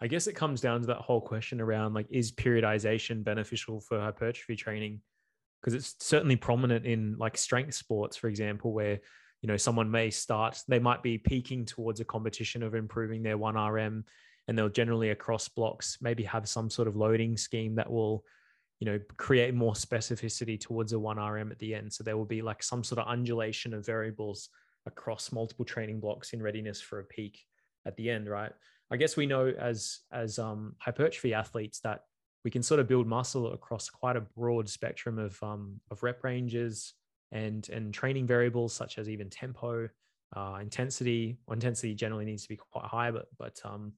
[0.00, 4.00] I guess it comes down to that whole question around like, is periodization beneficial for
[4.00, 5.00] hypertrophy training?
[5.60, 8.98] Because it's certainly prominent in like strength sports, for example, where
[9.42, 13.38] you know someone may start, they might be peaking towards a competition of improving their
[13.38, 14.04] one RM,
[14.48, 18.24] and they'll generally across blocks maybe have some sort of loading scheme that will
[18.82, 22.42] you know create more specificity towards a 1rm at the end so there will be
[22.42, 24.48] like some sort of undulation of variables
[24.86, 27.44] across multiple training blocks in readiness for a peak
[27.86, 28.50] at the end right
[28.90, 32.00] I guess we know as as um, hypertrophy athletes that
[32.44, 36.24] we can sort of build muscle across quite a broad spectrum of um, of rep
[36.24, 36.94] ranges
[37.30, 39.88] and and training variables such as even tempo,
[40.36, 41.38] uh, intensity.
[41.46, 43.92] Well, intensity generally needs to be quite high, but but um,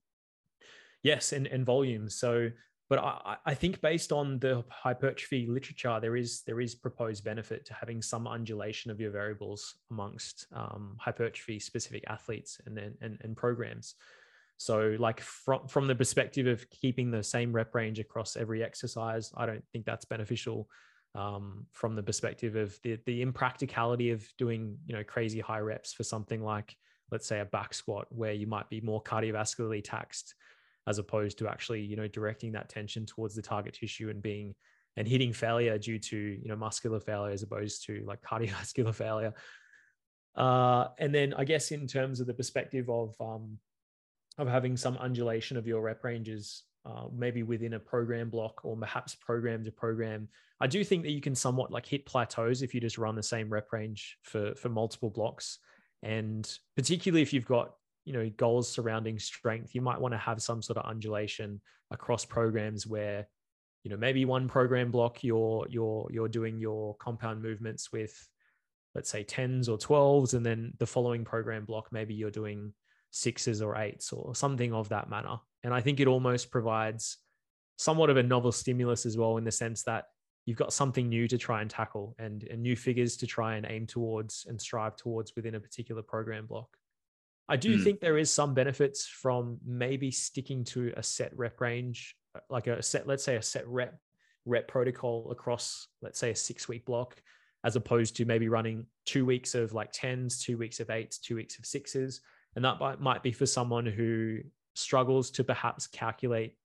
[1.03, 2.09] yes, and and volume.
[2.09, 2.51] So,
[2.90, 7.64] but I, I think based on the hypertrophy literature, there is there is proposed benefit
[7.66, 13.18] to having some undulation of your variables amongst um, hypertrophy specific athletes and and and,
[13.23, 13.94] and programs.
[14.59, 19.33] So, like from from the perspective of keeping the same rep range across every exercise,
[19.37, 20.68] I don't think that's beneficial.
[21.16, 25.92] Um, from the perspective of the the impracticality of doing you know crazy high reps
[25.92, 26.75] for something like
[27.12, 30.35] let's say a back squat where you might be more cardiovascularly taxed
[30.87, 34.55] as opposed to actually you know directing that tension towards the target tissue and being
[34.97, 39.35] and hitting failure due to you know muscular failure as opposed to like cardiovascular failure
[40.37, 43.59] uh, and then i guess in terms of the perspective of um,
[44.38, 48.77] of having some undulation of your rep ranges, uh, maybe within a program block or
[48.77, 50.29] perhaps program to program.
[50.61, 53.23] I do think that you can somewhat like hit plateaus if you just run the
[53.23, 55.59] same rep range for for multiple blocks,
[56.03, 60.43] and particularly if you've got you know goals surrounding strength, you might want to have
[60.43, 63.27] some sort of undulation across programs where
[63.83, 68.29] you know maybe one program block you're you're you're doing your compound movements with
[68.95, 72.73] let's say 10s or 12s and then the following program block maybe you're doing
[73.14, 75.37] sixes or eights or something of that manner.
[75.62, 77.19] And I think it almost provides
[77.77, 80.07] somewhat of a novel stimulus as well, in the sense that
[80.47, 83.67] you've got something new to try and tackle and, and new figures to try and
[83.69, 86.69] aim towards and strive towards within a particular program block.
[87.48, 87.85] I do mm.
[87.85, 92.66] think there is some benefits from maybe sticking to a set rep range, uh, like
[92.66, 93.98] a set, let's say a set rep
[94.46, 97.20] rep protocol across, let's say a six week block,
[97.64, 101.37] as opposed to maybe running two weeks of like tens, two weeks of eights, two
[101.37, 102.20] weeks of sixes,
[102.57, 104.38] and that might be for someone who
[104.74, 106.57] struggles to perhaps calculate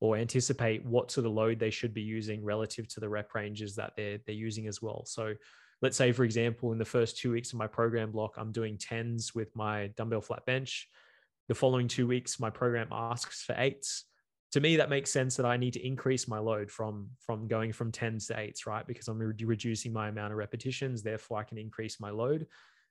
[0.00, 3.76] or anticipate what sort of load they should be using relative to the rep ranges
[3.76, 5.04] that they're, they're using as well.
[5.06, 5.34] So
[5.82, 8.78] let's say, for example, in the first two weeks of my program block, I'm doing
[8.78, 10.88] tens with my dumbbell flat bench.
[11.48, 14.04] The following two weeks, my program asks for eights.
[14.52, 17.72] To me, that makes sense that I need to increase my load from, from going
[17.72, 18.86] from tens to eights, right?
[18.86, 21.02] Because I'm re- reducing my amount of repetitions.
[21.02, 22.46] Therefore, I can increase my load.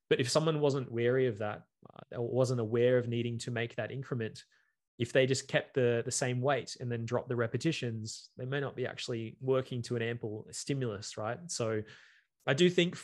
[0.09, 1.61] But if someone wasn't wary of that,
[1.93, 4.43] uh, or wasn't aware of needing to make that increment,
[4.99, 8.59] if they just kept the the same weight and then dropped the repetitions, they may
[8.59, 11.39] not be actually working to an ample stimulus, right?
[11.47, 11.81] So
[12.47, 12.97] I do think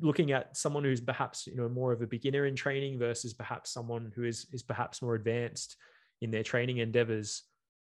[0.00, 3.72] looking at someone who's perhaps you know more of a beginner in training versus perhaps
[3.72, 5.76] someone who is is perhaps more advanced
[6.20, 7.42] in their training endeavors,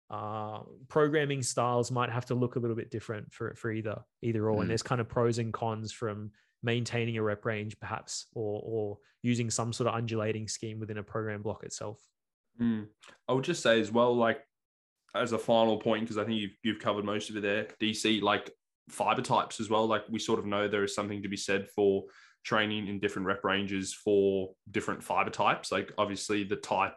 [0.10, 4.50] uh, programming styles might have to look a little bit different for for either either
[4.50, 4.58] or.
[4.58, 4.62] Mm.
[4.62, 6.32] And there's kind of pros and cons from
[6.64, 11.04] maintaining a rep range perhaps or or using some sort of undulating scheme within a
[11.04, 12.00] program block itself
[12.60, 12.88] Mm.
[13.28, 14.42] I would just say as well, like
[15.16, 18.22] as a final point, because I think you've you've covered most of it there, DC,
[18.22, 18.52] like
[18.90, 19.88] fiber types as well.
[19.88, 22.04] Like we sort of know there is something to be said for
[22.44, 25.72] training in different rep ranges for different fiber types.
[25.72, 26.96] Like obviously the type,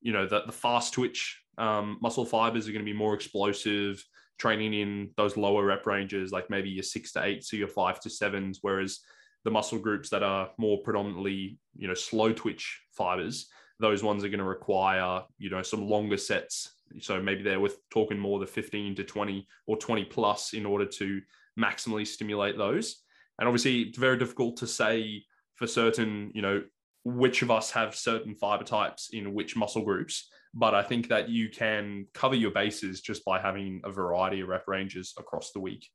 [0.00, 4.04] you know, the, the fast twitch um, muscle fibers are going to be more explosive.
[4.38, 8.00] Training in those lower rep ranges, like maybe your six to eight, so your five
[8.00, 9.00] to sevens, whereas
[9.44, 14.28] the muscle groups that are more predominantly, you know, slow twitch fibers, those ones are
[14.28, 16.73] going to require, you know, some longer sets.
[17.00, 20.86] So maybe they're with talking more the 15 to 20 or 20 plus in order
[20.86, 21.20] to
[21.58, 23.02] maximally stimulate those.
[23.38, 25.24] And obviously, it's very difficult to say
[25.56, 26.62] for certain, you know,
[27.04, 30.30] which of us have certain fiber types in which muscle groups.
[30.54, 34.48] But I think that you can cover your bases just by having a variety of
[34.48, 35.88] rep ranges across the week.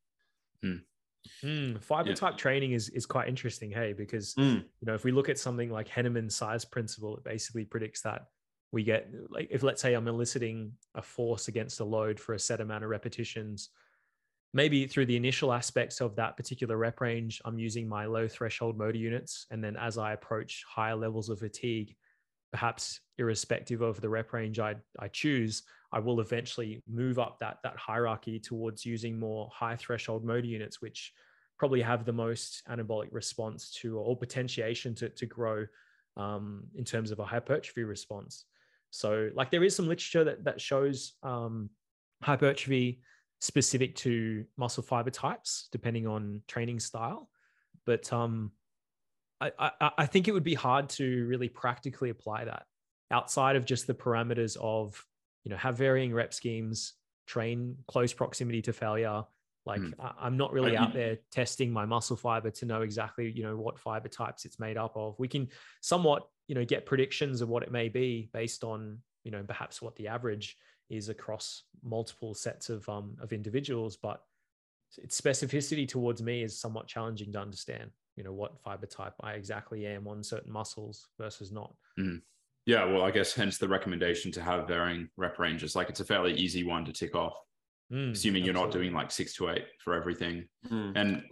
[0.61, 0.75] Hmm.
[1.43, 2.15] Mm, fiber Yeah.
[2.15, 4.63] type training is is quite interesting, hey, because Mm.
[4.63, 8.27] you know if we look at something like Henneman's size principle, it basically predicts that
[8.71, 12.39] we get like if let's say I'm eliciting a force against a load for a
[12.39, 13.69] set amount of repetitions,
[14.53, 18.77] maybe through the initial aspects of that particular rep range, I'm using my low threshold
[18.77, 21.95] motor units, and then as I approach higher levels of fatigue,
[22.51, 27.57] perhaps irrespective of the rep range I I choose, I will eventually move up that
[27.63, 31.13] that hierarchy towards using more high threshold motor units, which
[31.57, 35.65] probably have the most anabolic response to or potentiation to, to grow
[36.15, 38.45] um, in terms of a hypertrophy response.
[38.91, 41.69] So, like, there is some literature that that shows um,
[42.21, 43.01] hypertrophy
[43.39, 47.29] specific to muscle fiber types, depending on training style.
[47.85, 48.51] But um,
[49.41, 52.63] I, I, I think it would be hard to really practically apply that
[53.11, 55.03] outside of just the parameters of
[55.43, 56.93] you know have varying rep schemes,
[57.27, 59.23] train close proximity to failure.
[59.65, 59.93] Like Mm.
[59.99, 63.55] I- I'm not really out there testing my muscle fiber to know exactly you know
[63.55, 65.17] what fiber types it's made up of.
[65.19, 65.47] We can
[65.81, 69.81] somewhat you know get predictions of what it may be based on you know perhaps
[69.81, 70.57] what the average
[70.89, 74.21] is across multiple sets of um of individuals, but
[74.97, 77.91] its specificity towards me is somewhat challenging to understand.
[78.17, 81.73] You know what fiber type I exactly am on certain muscles versus not.
[82.65, 85.75] Yeah, well, I guess hence the recommendation to have varying rep ranges.
[85.75, 87.33] Like it's a fairly easy one to tick off,
[87.91, 90.47] Mm, assuming you're not doing like six to eight for everything.
[90.69, 90.91] Mm.
[90.95, 91.23] And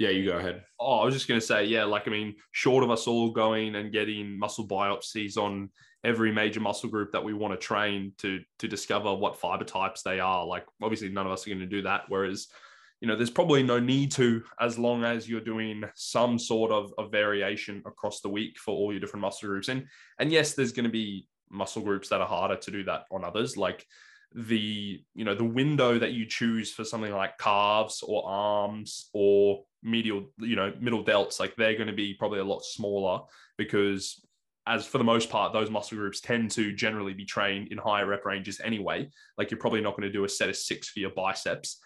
[0.00, 0.64] yeah, you go ahead.
[0.80, 3.32] Oh, I was just going to say, yeah, like, I mean, short of us all
[3.32, 5.68] going and getting muscle biopsies on
[6.04, 10.00] every major muscle group that we want to train to to discover what fiber types
[10.00, 12.04] they are, like, obviously, none of us are going to do that.
[12.08, 12.48] Whereas,
[13.02, 16.94] you know, there's probably no need to, as long as you're doing some sort of,
[16.96, 19.68] of variation across the week for all your different muscle groups.
[19.68, 19.84] And,
[20.18, 23.22] and yes, there's going to be muscle groups that are harder to do that on
[23.22, 23.58] others.
[23.58, 23.84] Like,
[24.34, 29.64] the you know the window that you choose for something like calves or arms or
[29.82, 33.20] medial you know middle delts like they're going to be probably a lot smaller
[33.58, 34.24] because
[34.66, 38.06] as for the most part those muscle groups tend to generally be trained in higher
[38.06, 39.08] rep ranges anyway.
[39.36, 41.80] Like you're probably not going to do a set of six for your biceps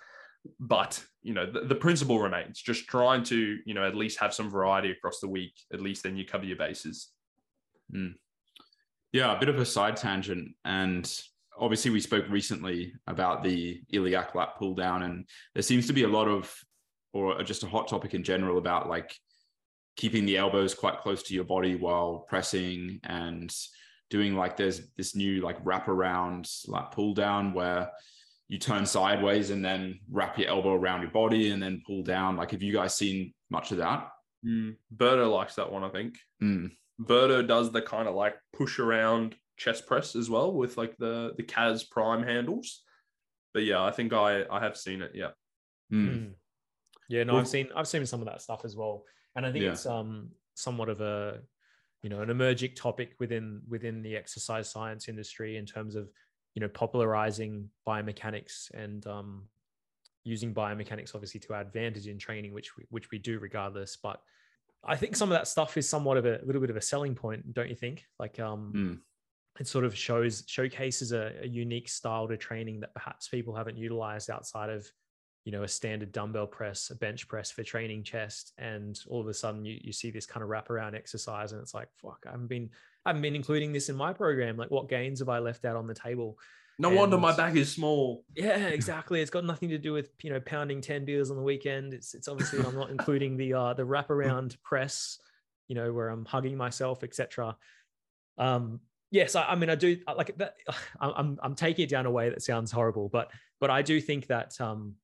[0.61, 2.61] but you know the, the principle remains.
[2.61, 6.03] Just trying to you know at least have some variety across the week at least
[6.03, 7.11] then you cover your bases.
[7.91, 8.09] Hmm.
[9.13, 10.57] Yeah, a bit of a side tangent.
[10.65, 11.11] And
[11.59, 16.05] obviously, we spoke recently about the iliac lat pull down, and there seems to be
[16.05, 16.53] a lot of,
[17.13, 19.15] or just a hot topic in general about like
[19.97, 23.55] keeping the elbows quite close to your body while pressing and
[24.11, 27.91] doing like there's this new like wrap around like pull down where
[28.49, 32.37] you turn sideways and then wrap your elbow around your body and then pull down.
[32.37, 34.09] Like, have you guys seen much of that?
[34.45, 34.77] mm.
[34.95, 36.71] Berto likes that one i think Mm.
[37.01, 41.33] Berto does the kind of like push around chest press as well with like the
[41.37, 42.83] the Kaz Prime handles.
[43.53, 45.13] But yeah, I think I I have seen it.
[45.15, 45.31] Yeah.
[45.93, 46.33] Mm.
[47.09, 49.05] Yeah, no, Well- I've seen I've seen some of that stuff as well,
[49.37, 49.73] and I think Yeah.
[49.73, 51.41] it's um somewhat of a
[52.03, 56.11] you know an emerging topic within within the exercise science industry in terms of
[56.55, 59.49] you know popularizing biomechanics and um
[60.25, 63.97] using biomechanics obviously to our advantage in training, which we, which we do regardless.
[63.97, 64.23] But
[64.83, 67.15] I think some of that stuff is somewhat of a, little bit of a selling
[67.15, 68.05] point, don't you think?
[68.19, 69.01] Like um Mm.
[69.61, 73.77] It sort of shows showcases a, a unique style to training that perhaps people haven't
[73.77, 74.91] utilized outside of
[75.45, 79.29] you know a standard dumbbell press a bench press for training chest and all of
[79.29, 82.31] a sudden you, you see this kind of wraparound exercise and it's like fuck i
[82.31, 82.69] haven't been
[83.05, 84.57] i haven't been including this in my program.
[84.57, 86.39] Like what gains have i left out on the table?
[86.77, 88.25] No wonder my And- back is small.
[88.35, 89.21] yeah exactly.
[89.21, 91.95] It's got nothing to do with you know pounding 10 beers on the weekend.
[91.95, 95.19] It's it's obviously i'm not including the uh the wraparound press
[95.69, 97.57] you know where i'm hugging myself etc
[98.39, 98.81] um
[99.15, 100.57] yes I, I mean i do like that
[101.01, 104.27] i'm i'm taking it down a way that sounds horrible but but i do think
[104.27, 104.95] that um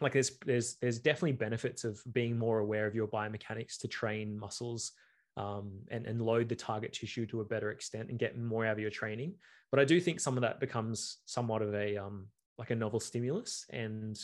[0.00, 4.38] like there's there's there's definitely benefits of being more aware of your biomechanics to train
[4.38, 4.92] muscles
[5.36, 8.72] um, and, and load the target tissue to a better extent and get more out
[8.72, 9.34] of your training.
[9.70, 12.26] But I do think some of that becomes somewhat of a um,
[12.58, 13.64] like a novel stimulus.
[13.70, 14.18] And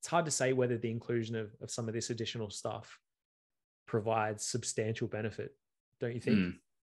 [0.00, 2.98] it's hard to say whether the inclusion of, of some of this additional stuff
[3.86, 5.56] provides substantial benefit,
[6.00, 6.38] don't you think?
[6.38, 6.54] Mm.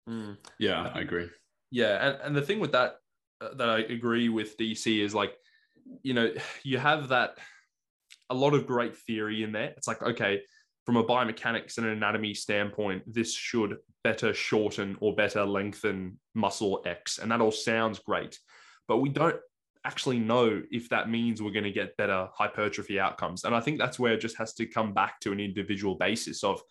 [0.09, 0.37] Mm.
[0.59, 1.29] Yeah, I agree.
[1.71, 2.97] Yeah, and, and the thing with that
[3.41, 5.33] uh, that I agree with DC is like,
[6.01, 6.31] you know,
[6.63, 7.37] you have that
[8.29, 9.73] a lot of great theory in there.
[9.77, 10.41] It's like, okay,
[10.85, 16.81] from a biomechanics and an anatomy standpoint, this should better shorten or better lengthen muscle
[16.85, 17.19] X.
[17.19, 18.39] And that all sounds great.
[18.87, 19.37] But we don't
[19.85, 23.43] actually know if that means we're going to get better hypertrophy outcomes.
[23.43, 26.43] And I think that's where it just has to come back to an individual basis
[26.43, 26.61] of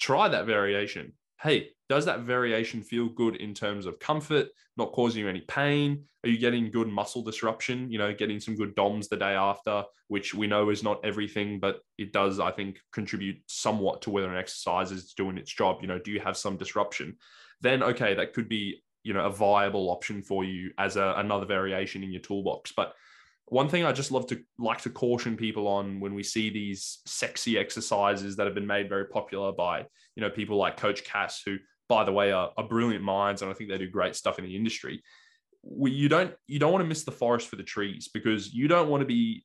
[0.00, 1.12] try that variation
[1.46, 6.02] hey, does that variation feel good in terms of comfort, not causing you any pain?
[6.24, 7.90] Are you getting good muscle disruption?
[7.90, 11.60] You know, getting some good DOMs the day after, which we know is not everything,
[11.60, 15.78] but it does, I think, contribute somewhat to whether an exercise is doing its job.
[15.82, 17.16] You know, do you have some disruption?
[17.60, 21.46] Then, okay, that could be, you know, a viable option for you as a, another
[21.46, 22.72] variation in your toolbox.
[22.76, 22.94] But
[23.48, 26.98] one thing I just love to like to caution people on when we see these
[27.06, 29.86] sexy exercises that have been made very popular by
[30.16, 31.56] you know people like Coach Cass, who
[31.88, 34.44] by the way are, are brilliant minds and I think they do great stuff in
[34.44, 35.02] the industry.
[35.62, 38.66] We, you don't you don't want to miss the forest for the trees because you
[38.66, 39.44] don't want to be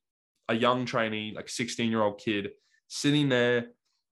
[0.49, 2.49] a young trainee like 16 year old kid
[2.87, 3.67] sitting there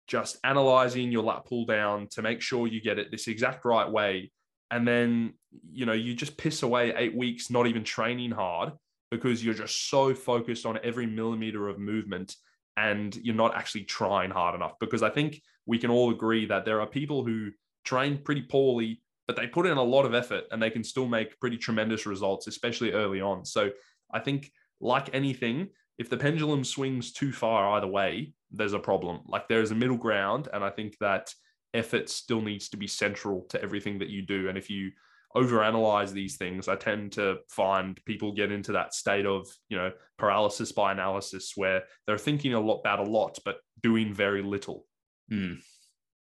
[0.07, 3.89] just analyzing your lat pull down to make sure you get it this exact right
[3.89, 4.31] way
[4.71, 5.34] and then
[5.71, 8.73] you know you just piss away eight weeks not even training hard
[9.14, 12.36] because you're just so focused on every millimeter of movement
[12.78, 14.74] and you're not actually trying hard enough.
[14.80, 17.51] Because I think we can all agree that there are people who
[17.86, 21.07] train pretty poorly, but they put in a lot of effort and they can still
[21.07, 23.45] make pretty tremendous results, especially early on.
[23.45, 23.70] So
[24.11, 24.51] I think,
[24.82, 25.68] like anything,
[25.99, 29.20] if the pendulum swings too far either way, there's a problem.
[29.28, 30.49] Like there is a middle ground.
[30.51, 31.32] And I think that
[31.76, 34.49] effort still needs to be central to everything that you do.
[34.49, 34.91] And if you
[35.36, 39.91] overanalyze these things, I tend to find people get into that state of, you know,
[40.17, 44.86] paralysis by analysis where they're thinking a lot about a lot, but doing very little.
[45.31, 45.57] Mm.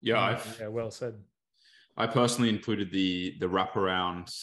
[0.02, 1.16] Yeah, I've, yeah, well said.
[1.96, 4.34] I personally included the the wraparound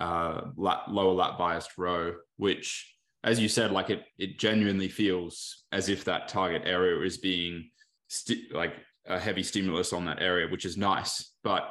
[0.00, 5.64] uh, lat, lower lat biased row, which, as you said, like it it genuinely feels
[5.72, 7.70] as if that target area is being
[8.08, 8.74] sti- like
[9.06, 11.32] a heavy stimulus on that area, which is nice.
[11.44, 11.68] But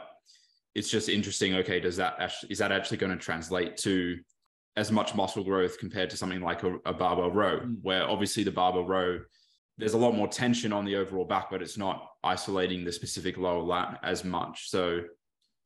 [0.76, 1.55] it's just interesting.
[1.55, 4.19] Okay, does that actually is that actually going to translate to
[4.78, 7.78] as much muscle growth compared to something like a, a barbell row, mm.
[7.82, 9.19] where obviously the barbell row
[9.78, 13.38] there's a lot more tension on the overall back, but it's not isolating the specific
[13.38, 14.69] lower lat as much.
[14.69, 15.01] So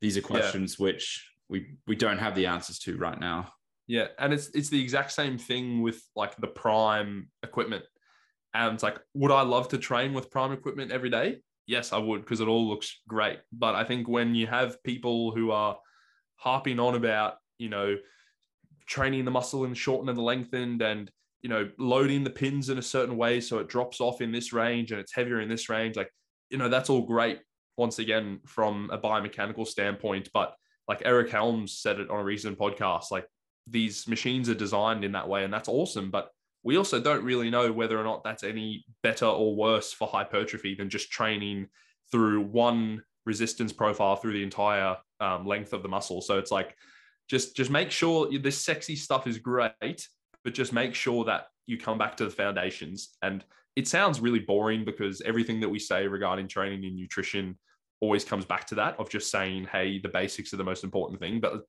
[0.01, 0.86] these are questions yeah.
[0.86, 3.51] which we we don't have the answers to right now.
[3.88, 7.84] Yeah, and it's it's the exact same thing with like the prime equipment.
[8.53, 11.38] And it's like, would I love to train with prime equipment every day?
[11.70, 13.39] Yes, I would because it all looks great.
[13.53, 15.78] But I think when you have people who are
[16.36, 17.95] harping on about, you know,
[18.88, 21.11] training the muscle and shorten and the lengthened and,
[21.41, 24.51] you know, loading the pins in a certain way so it drops off in this
[24.51, 26.11] range and it's heavier in this range, like,
[26.49, 27.39] you know, that's all great
[27.78, 30.28] once again from a biomechanical standpoint.
[30.34, 30.55] But
[30.88, 33.28] like Eric Helms said it on a recent podcast, like
[33.67, 36.09] these machines are designed in that way and that's awesome.
[36.09, 36.30] But
[36.64, 40.76] we also don't really know whether or not that's any better or worse for hypertrophy
[40.76, 41.68] than just training
[42.12, 46.22] through one resistance profile through the entire um, length of the muscle.
[46.22, 46.76] So it's like
[47.30, 50.07] just just make sure this sexy stuff is great,
[50.43, 53.18] but just make sure that you come back to the foundations.
[53.22, 53.43] And
[53.76, 57.57] it sounds really boring because everything that we say regarding training and nutrition
[58.01, 61.20] always comes back to that of just saying, hey, the basics are the most important
[61.20, 61.39] thing.
[61.39, 61.62] But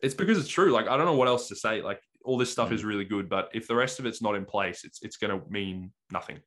[0.00, 0.72] it's because it's true.
[0.72, 1.82] Like I don't know what else to say.
[1.82, 2.72] Like all this stuff mm.
[2.72, 5.38] is really good, but if the rest of it's not in place, it's it's going
[5.38, 6.40] to mean nothing.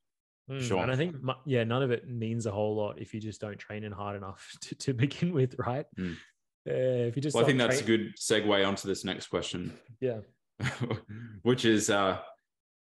[0.49, 0.83] Mm, sure.
[0.83, 1.15] And I think
[1.45, 4.15] yeah, none of it means a whole lot if you just don't train in hard
[4.15, 5.85] enough to, to begin with, right?
[5.97, 6.13] Mm.
[6.67, 9.73] Uh, if you just well, I think that's a good segue onto this next question.
[10.01, 10.19] Yeah.
[11.43, 12.19] Which is uh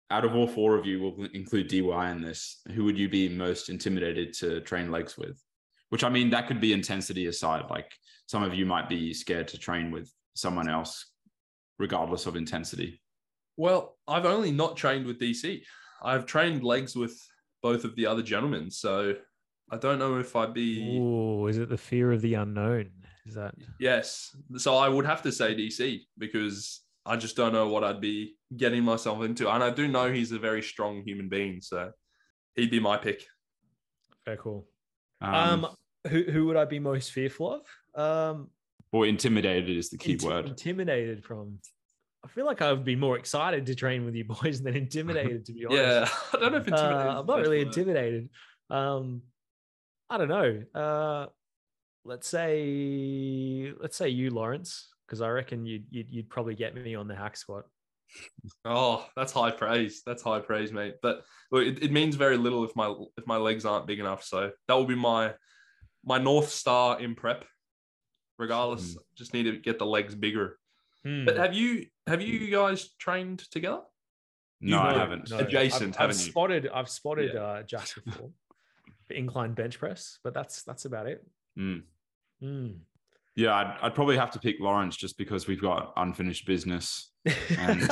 [0.09, 2.61] out of all four of you, we'll include DY in this.
[2.73, 5.41] Who would you be most intimidated to train legs with?
[5.89, 7.65] Which I mean, that could be intensity aside.
[7.69, 7.91] Like
[8.25, 11.11] some of you might be scared to train with someone else
[11.79, 13.01] regardless of intensity?
[13.55, 15.61] Well, I've only not trained with DC.
[16.01, 17.19] I've trained legs with
[17.63, 19.15] both of the other gentlemen, so
[19.71, 20.99] I don't know if I'd be.
[21.01, 22.91] Oh, is it the fear of the unknown?
[23.25, 23.55] Is that?
[23.79, 24.35] Yes.
[24.57, 28.35] So I would have to say DC because I just don't know what I'd be
[28.55, 31.91] getting myself into, and I do know he's a very strong human being, so
[32.55, 33.25] he'd be my pick.
[34.25, 34.67] Very cool.
[35.21, 35.75] Um, um
[36.07, 37.61] who who would I be most fearful
[37.95, 38.01] of?
[38.01, 38.49] Um,
[38.91, 40.47] or intimidated is the key word.
[40.47, 41.59] Intimidated from.
[42.23, 45.45] I feel like I would be more excited to train with you boys than intimidated,
[45.45, 45.81] to be honest.
[45.81, 47.07] yeah, I don't know if intimidated.
[47.07, 48.29] Uh, I'm not really intimidated.
[48.69, 49.21] Um,
[50.09, 50.63] I don't know.
[50.73, 51.27] Uh,
[52.05, 56.95] let's say let's say you, Lawrence, because I reckon you'd, you'd you'd probably get me
[56.95, 57.65] on the hack squat.
[58.63, 60.01] Oh, that's high praise.
[60.05, 60.95] That's high praise, mate.
[61.01, 64.23] But look, it, it means very little if my if my legs aren't big enough.
[64.23, 65.33] So that will be my
[66.05, 67.45] my north star in prep.
[68.37, 68.97] Regardless, Mm.
[69.15, 70.59] just need to get the legs bigger.
[71.03, 71.25] Hmm.
[71.25, 73.81] But have you have you guys trained together?
[74.61, 75.29] No, You I haven't.
[75.29, 76.31] No, Adjacent, I've, I've haven't you?
[76.31, 78.31] spotted I've spotted uh, Jack before,
[79.07, 81.25] for incline bench press, but that's that's about it.
[81.57, 81.83] Mm.
[82.41, 82.67] Hmm.
[83.35, 87.11] Yeah, I'd, I'd probably have to pick Lawrence just because we've got unfinished business.
[87.57, 87.89] And-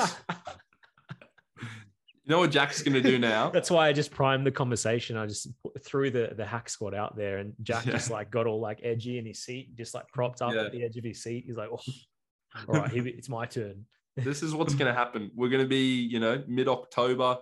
[2.26, 3.52] You know what Jack's gonna do now?
[3.52, 5.16] That's why I just primed the conversation.
[5.16, 5.48] I just
[5.84, 7.92] threw the the hack squat out there, and Jack Yeah.
[7.94, 10.64] just like got all like edgy in his seat, just like propped up Yeah.
[10.64, 11.44] at the edge of his seat.
[11.46, 11.80] He's like, "Oh,
[12.68, 13.86] all right, here, it's my turn."
[14.18, 15.30] this is what's going to happen.
[15.36, 17.38] We're going to be, you know, mid October.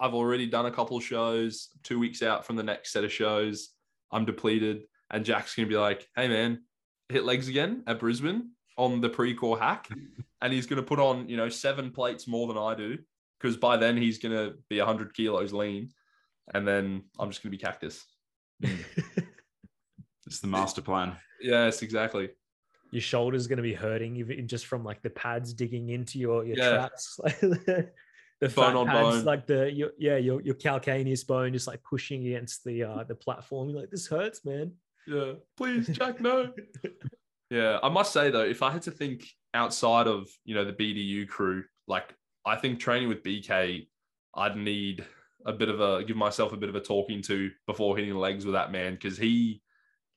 [0.00, 3.70] I've already done a couple shows, two weeks out from the next set of shows.
[4.12, 4.82] I'm depleted.
[5.10, 6.62] And Jack's going to be like, hey, man,
[7.08, 9.88] hit legs again at Brisbane on the pre core hack.
[10.42, 12.98] and he's going to put on, you know, seven plates more than I do
[13.40, 15.90] because by then he's going to be 100 kilos lean.
[16.52, 18.04] And then I'm just going to be cactus.
[20.26, 21.16] It's the master plan.
[21.40, 22.28] Yes, exactly.
[22.92, 26.44] your shoulders going to be hurting even just from like the pads digging into your
[26.44, 26.70] your Yeah.
[26.74, 29.24] traps the Bone on pads bone.
[29.24, 33.14] like the your, yeah your, your calcaneus bone just like pushing against the uh the
[33.14, 34.72] platform you're like this hurts man
[35.06, 36.52] Yeah, please, Jack, no.
[37.50, 40.72] yeah, I must say though, if I had to think outside of you know the
[40.72, 42.14] BDU crew, like
[42.46, 43.88] I think training with BK,
[44.34, 45.04] I'd need
[45.46, 48.44] a bit of a give myself a bit of a talking to before hitting legs
[48.44, 49.62] with that man because he,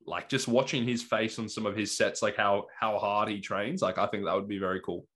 [0.06, 3.40] like, just watching his face on some of his sets, like how how hard he
[3.40, 5.08] trains, like I think that would be very cool.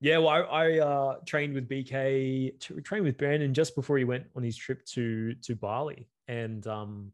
[0.00, 4.04] yeah well i, I uh trained with bk t- trained with brandon just before he
[4.04, 6.08] went on his trip to to bali.
[6.28, 7.12] And um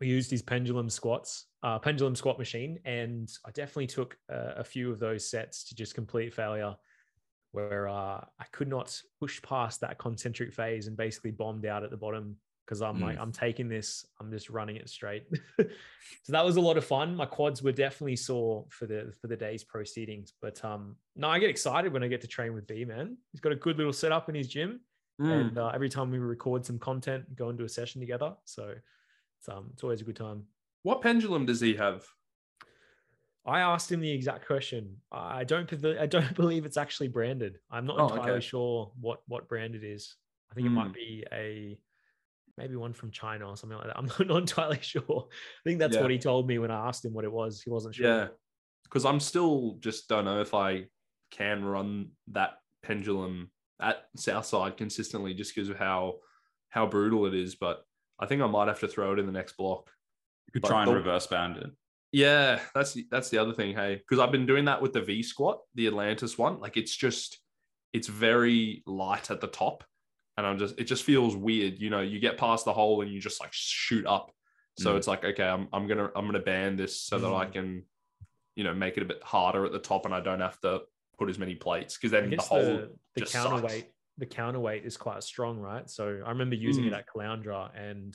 [0.00, 2.78] we used his pendulum squats uh pendulum squat machine.
[2.86, 6.74] And i definitely took a few of those sets to just complete failure
[7.52, 11.90] where uh, I could not push past that concentric phase and basically bombed out at
[11.90, 12.36] the bottom
[12.70, 15.24] because I'm like, I'm taking this, I'm just running it straight.
[15.58, 15.66] so
[16.28, 17.16] that was a lot of fun.
[17.16, 21.40] My quads were definitely sore for the for the day's proceedings, but um, no, I
[21.40, 23.16] get excited when I get to train with B man.
[23.32, 24.80] He's got a good little setup in his gym,
[25.18, 28.34] and uh, every time we record some content, go into a session together.
[28.44, 28.72] So
[29.40, 30.44] it's um, it's always a good time.
[30.84, 32.06] What pendulum does he have?
[33.46, 34.96] I asked him the exact question.
[35.10, 35.72] I don't.
[35.98, 37.58] I don't believe it's actually branded.
[37.70, 38.40] I'm not Oh, entirely okay.
[38.46, 40.16] sure what what brand it is.
[40.50, 40.74] I think it Hmm.
[40.76, 41.78] might be a
[42.58, 43.98] maybe one from China or something like that.
[43.98, 45.28] I'm not, not entirely sure.
[45.30, 46.02] I think that's Yeah.
[46.02, 47.62] what he told me when I asked him what it was.
[47.62, 48.06] He wasn't sure.
[48.06, 48.28] Yeah,
[48.84, 50.86] because I'm still just don't know if I
[51.30, 56.16] can run that pendulum at Southside consistently, just because of how
[56.68, 57.54] how brutal it is.
[57.54, 57.84] But
[58.18, 59.90] I think I might have to throw it in the next block.
[60.46, 61.70] You could But try and the- reverse band it.
[62.12, 63.74] Yeah, that's the, that's the other thing.
[63.74, 66.58] Hey, because I've been doing that with the V squat, the Atlantis one.
[66.60, 67.38] Like it's just
[67.92, 69.84] it's very light at the top,
[70.36, 71.78] and I'm just it just feels weird.
[71.78, 74.32] You know, you get past the hole and you just like shoot up.
[74.78, 74.96] So Mm.
[74.96, 77.52] it's like okay, I'm I'm gonna I'm gonna ban this so that I Mm.
[77.52, 77.84] can,
[78.56, 80.80] you know, make it a bit harder at the top, and I don't have to
[81.18, 82.90] put as many plates because then the the,
[83.20, 83.94] the counterweight sucks.
[84.18, 85.88] the counterweight is quite strong, right?
[85.88, 86.98] So I remember using it Mm.
[86.98, 88.14] at Caloundra and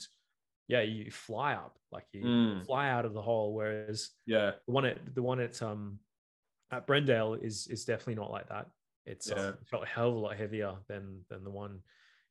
[0.68, 2.66] yeah, you fly up like you Mm.
[2.66, 3.54] fly out of the hole.
[3.54, 6.00] Whereas yeah the one at the one at um
[6.70, 8.66] at Brendale is is definitely not like that.
[9.04, 9.34] It's Yeah.
[9.48, 11.82] um, it felt a hell of a lot heavier than than the one,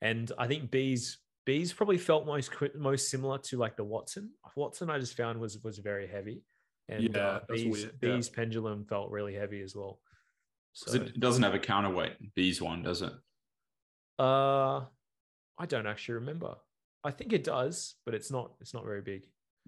[0.02, 4.32] and I think B's B's probably felt most most similar to like the Watson.
[4.56, 6.44] Watson I just found was was very heavy,
[6.90, 8.22] and Yeah, uh, that's B's weird, yeah.
[8.36, 10.02] Pendulum felt really heavy as well.
[10.74, 12.34] So it doesn't have a counterweight.
[12.36, 13.14] B's one, does it?
[14.20, 14.86] uh,
[15.58, 16.56] I don't actually remember.
[17.06, 19.22] I think it does, but it's not it's not very big.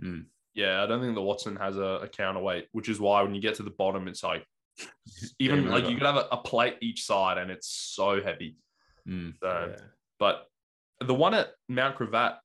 [0.04, 0.26] Mm.
[0.54, 0.84] yeah.
[0.84, 3.56] I don't think the Watson has a, a counterweight, which is why when you get
[3.56, 4.46] to the bottom, it's like
[5.40, 8.58] even Game like you could have a, a plate each side, and it's so heavy.
[9.08, 9.34] Mm.
[9.42, 9.82] So, Yeah.
[10.20, 10.46] but
[11.00, 12.38] the one at Mount Gravatt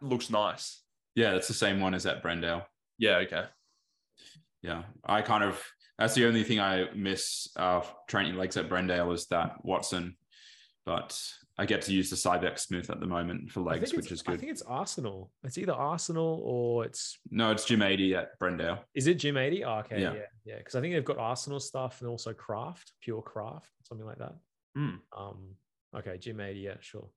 [0.00, 0.82] looks nice.
[1.14, 2.64] Yeah, that's the same one as at Brendale.
[2.98, 3.16] Yeah.
[3.18, 3.44] Okay.
[4.62, 5.62] Yeah, I kind of
[5.98, 10.16] that's the only thing I miss uh, training legs at Brendale is that Watson,
[10.86, 11.18] but
[11.60, 14.36] I get to use the Cybex Smooth at the moment for legs, which is good.
[14.36, 15.30] I think it's Arsenal.
[15.44, 18.78] It's either Arsenal or it's no, it's Gym 80 at Brendale.
[18.94, 19.64] Is it Gym 80?
[19.64, 20.14] Oh, okay, Yeah.
[20.14, 20.56] yeah, yeah.
[20.56, 24.32] Because I think they've got Arsenal stuff and also Craft, Pure Craft, something like that.
[24.74, 24.94] Hmm.
[25.14, 25.54] Um,
[25.94, 27.10] okay, Gym 80, yeah, sure.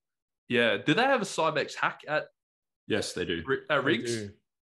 [0.49, 0.75] Yeah.
[0.75, 2.25] Do they have a Cybex hack at
[2.85, 3.43] Yes, they do.
[3.69, 4.23] At Riggs?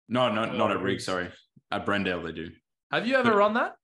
[0.08, 1.04] No, no, not at Riggs.
[1.04, 1.30] Sorry,
[1.72, 2.50] at Brendale they do.
[2.92, 3.74] Have you ever run that?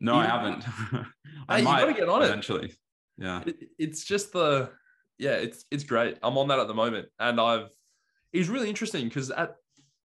[0.00, 0.64] No, I haven't.
[1.48, 2.26] I Hey, you gotta get on it.
[2.26, 2.74] eventually.
[3.16, 3.42] Yeah.
[3.46, 4.70] It- it's just the
[5.18, 6.18] yeah it's it's great.
[6.22, 7.08] I'm on that at the moment.
[7.18, 7.68] And i've
[8.32, 9.56] it's really interesting because at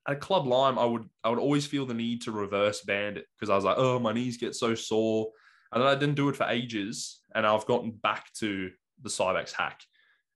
[0.07, 3.25] at Club Lime, I would I would always feel the need to reverse band it
[3.35, 5.29] because I was like, oh, my knees get so sore,
[5.71, 8.71] and then I didn't do it for ages, and I've gotten back to
[9.01, 9.81] the Cybex hack,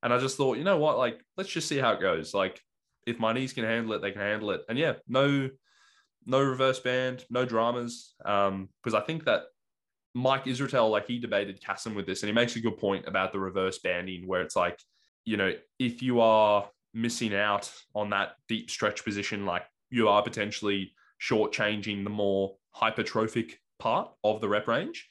[0.04, 2.34] and I just thought, you know what, like let's just see how it goes.
[2.34, 2.62] Like
[3.08, 5.50] if my knees can handle it, they can handle it, and yeah, no,
[6.26, 9.44] no reverse band, no dramas, um, because I think that
[10.14, 13.32] Mike Israetel, like he debated Kassem with this, and he makes a good point about
[13.32, 14.80] the reverse banding, where it's like,
[15.26, 20.22] you know, if you are missing out on that deep stretch position, like you are
[20.22, 25.08] potentially shortchanging the more hypertrophic part of the rep range.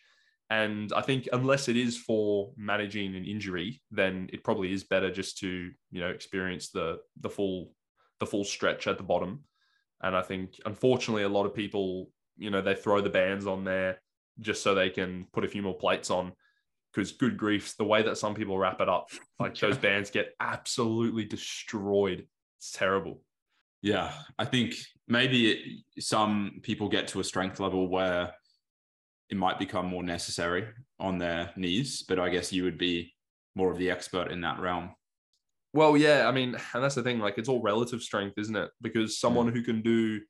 [0.51, 5.11] And I think unless it is for managing an injury, then it probably is better
[5.11, 7.73] just to you know experience the the full
[8.21, 9.45] the full stretch at the bottom.
[10.03, 13.65] And I think unfortunately a lot of people you know they throw the bands on
[13.65, 13.99] there
[14.41, 16.33] just so they can put a few more plates on
[16.93, 19.09] because good griefs, the way that some people wrap it up,
[19.39, 22.27] like those bands get absolutely destroyed.
[22.59, 23.23] It's terrible.
[23.81, 24.75] Yeah, I think
[25.09, 28.33] maybe it, some people get to a strength level where
[29.29, 30.69] it might become more necessary
[31.01, 33.13] on their knees, but I guess you would be
[33.55, 34.91] more of the expert in that realm.
[35.75, 38.71] Well, yeah, I mean, and that's the thing, like it's all relative strength, isn't it?
[38.83, 39.55] Because someone mm.
[39.55, 40.21] who can do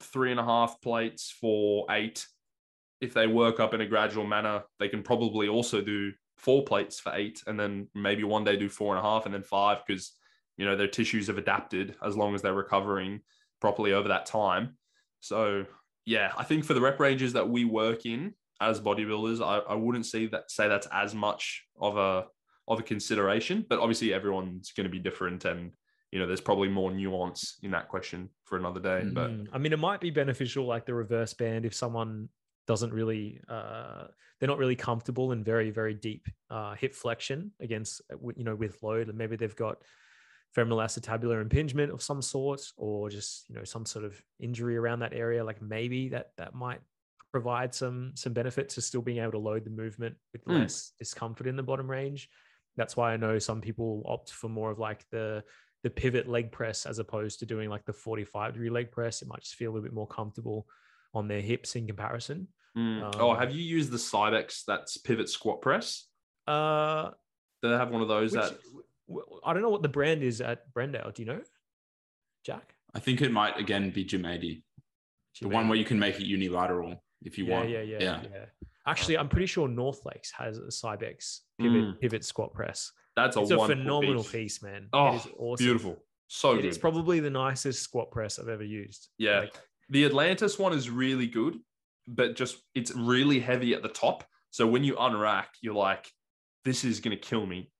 [0.00, 2.24] three and a half plates for eight
[3.02, 7.00] if they work up in a gradual manner, they can probably also do four plates
[7.00, 9.78] for eight, and then maybe one day do four and a half, and then five
[9.84, 10.12] because
[10.56, 13.20] you know their tissues have adapted as long as they're recovering
[13.60, 14.76] properly over that time.
[15.18, 15.66] So
[16.06, 19.74] yeah, I think for the rep ranges that we work in as bodybuilders, I, I
[19.74, 22.26] wouldn't see that say that's as much of a
[22.68, 23.66] of a consideration.
[23.68, 25.72] But obviously, everyone's going to be different, and
[26.12, 29.02] you know, there's probably more nuance in that question for another day.
[29.12, 32.28] But mm, I mean, it might be beneficial, like the reverse band, if someone
[32.66, 34.04] doesn't really uh,
[34.38, 38.54] they're not really comfortable in very very deep uh, hip flexion against uh, you know
[38.54, 39.08] with load.
[39.08, 39.78] And maybe they've got
[40.52, 45.00] femoral acetabular impingement of some sort or just you know some sort of injury around
[45.00, 45.44] that area.
[45.44, 46.80] Like maybe that that might
[47.30, 50.60] provide some some benefit to still being able to load the movement with mm.
[50.60, 52.28] less discomfort in the bottom range.
[52.76, 55.44] That's why i know some people opt for more of like the
[55.82, 59.20] the pivot leg press as opposed to doing like the 45 degree leg press.
[59.20, 60.66] It might just feel a little bit more comfortable
[61.14, 62.48] on their hips in comparison.
[62.76, 63.02] Mm.
[63.02, 66.06] Um, oh, have you used the Cybex that's pivot squat press?
[66.46, 67.10] Uh,
[67.62, 68.58] Do they have one of those which, that?
[69.44, 71.12] I don't know what the brand is at Brendale.
[71.14, 71.40] Do you know,
[72.44, 72.74] Jack?
[72.94, 74.64] I think it might again be Gym 80.
[75.40, 77.68] The one where you can make it unilateral if you yeah, want.
[77.70, 78.44] Yeah, yeah, yeah, yeah.
[78.86, 82.00] Actually, I'm pretty sure North Lakes has a Cybex pivot, mm.
[82.00, 82.92] pivot squat press.
[83.16, 84.32] That's a, it's a phenomenal piece.
[84.32, 84.88] piece, man.
[84.92, 85.64] Oh, it is awesome.
[85.64, 85.96] beautiful.
[86.28, 86.64] So it good.
[86.66, 89.08] It's probably the nicest squat press I've ever used.
[89.18, 89.40] Yeah.
[89.40, 89.54] Like,
[89.88, 91.58] the Atlantis one is really good,
[92.06, 94.24] but just it's really heavy at the top.
[94.50, 96.10] So when you unrack, you're like,
[96.64, 97.70] this is going to kill me.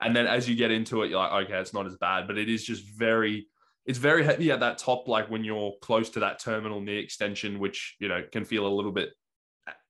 [0.00, 2.36] And then as you get into it, you're like, okay, it's not as bad, but
[2.36, 3.46] it is just very,
[3.86, 7.58] it's very heavy at that top, like when you're close to that terminal knee extension,
[7.58, 9.10] which, you know, can feel a little bit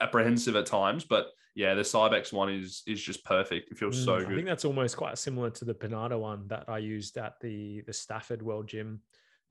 [0.00, 1.04] apprehensive at times.
[1.04, 3.70] But yeah, the Cybex one is is just perfect.
[3.70, 4.32] It feels mm, so good.
[4.32, 7.82] I think that's almost quite similar to the Panatta one that I used at the
[7.82, 9.00] the Stafford World Gym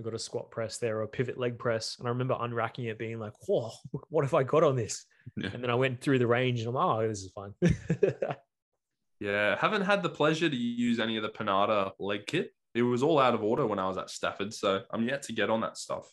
[0.02, 1.98] We've got a squat press there or a pivot leg press.
[2.00, 3.70] And I remember unracking it being like, whoa,
[4.10, 5.06] what have I got on this?
[5.38, 5.52] Yeah.
[5.54, 7.54] And then I went through the range and I'm like, oh, this is fun.
[9.20, 9.56] yeah.
[9.60, 12.52] Haven't had the pleasure to use any of the Panatta leg kit.
[12.74, 14.56] It was all out of order when I was at Stafford.
[14.56, 16.12] So I'm yet to get on that stuff.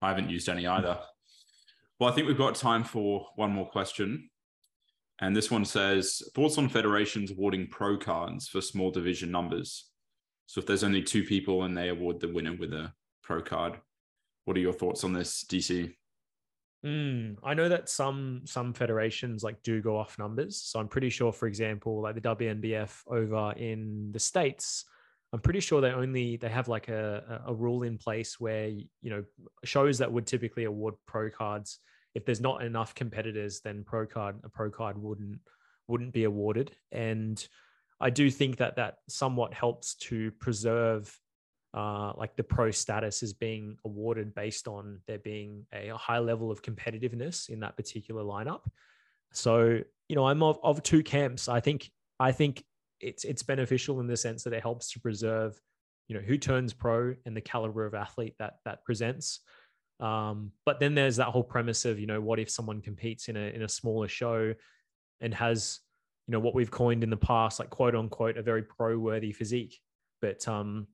[0.00, 0.96] I haven't used any either.
[1.98, 4.30] Well, I think we've got time for one more question.
[5.20, 9.90] And this one says thoughts on federations awarding pro cards for small division numbers.
[10.46, 12.92] So if there's only two people and they award the winner with a
[13.24, 13.80] pro card.
[14.44, 15.92] What are your thoughts on this, DC?
[16.84, 20.60] Mm, I know that some some federations like do go off numbers.
[20.60, 24.84] So I'm pretty sure, for example, like the WNBF over in the states,
[25.32, 28.86] I'm pretty sure they only they have like a, a rule in place where you
[29.02, 29.24] know
[29.64, 31.78] shows that would typically award pro cards.
[32.14, 35.40] If there's not enough competitors, then pro card a pro card wouldn't
[35.88, 36.72] wouldn't be awarded.
[36.92, 37.44] And
[37.98, 41.18] I do think that that somewhat helps to preserve
[41.74, 46.52] uh, like the pro status is being awarded based on there being a, high level
[46.52, 48.60] of competitiveness in that particular lineup.
[49.32, 51.48] So, you know, I'm of, of two camps.
[51.48, 52.64] I think I think
[53.00, 55.60] it's it's beneficial in the sense that it helps to preserve,
[56.06, 59.40] you know, who turns pro and the caliber of athlete that that presents.
[59.98, 63.36] Um, but then there's that whole premise of, you know, what if someone competes in
[63.36, 64.54] a in a smaller show
[65.20, 65.80] and has,
[66.28, 69.32] you know, what we've coined in the past, like quote unquote, a very pro worthy
[69.32, 69.80] physique,
[70.22, 70.86] but um,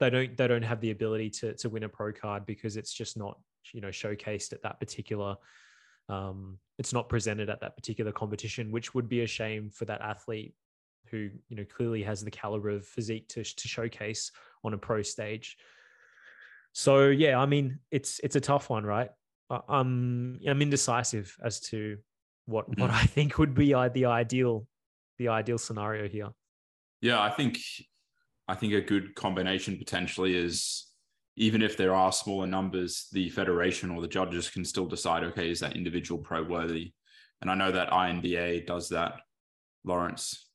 [0.00, 2.92] they don't they don't have the ability to to win a pro card because it's
[2.92, 3.38] just not
[3.72, 5.36] you know showcased at that particular
[6.08, 10.00] um, it's not presented at that particular competition which would be a shame for that
[10.00, 10.54] athlete
[11.10, 14.32] who you know clearly has the caliber of physique to, to showcase
[14.64, 15.56] on a pro stage
[16.72, 19.10] So yeah, I mean, it's it's a tough one, right?
[19.50, 21.98] I'm I'm indecisive as to
[22.46, 22.94] what what Mhm.
[22.94, 24.66] I think would be uh, the ideal
[25.18, 26.30] the ideal scenario here.
[27.00, 27.58] Yeah, I think
[28.50, 30.86] I think a good combination potentially is
[31.36, 35.48] even if there are smaller numbers, the federation or the judges can still decide, okay,
[35.50, 36.92] is that individual pro worthy?
[37.40, 39.20] And I know that INBA does that,
[39.84, 40.48] Lawrence.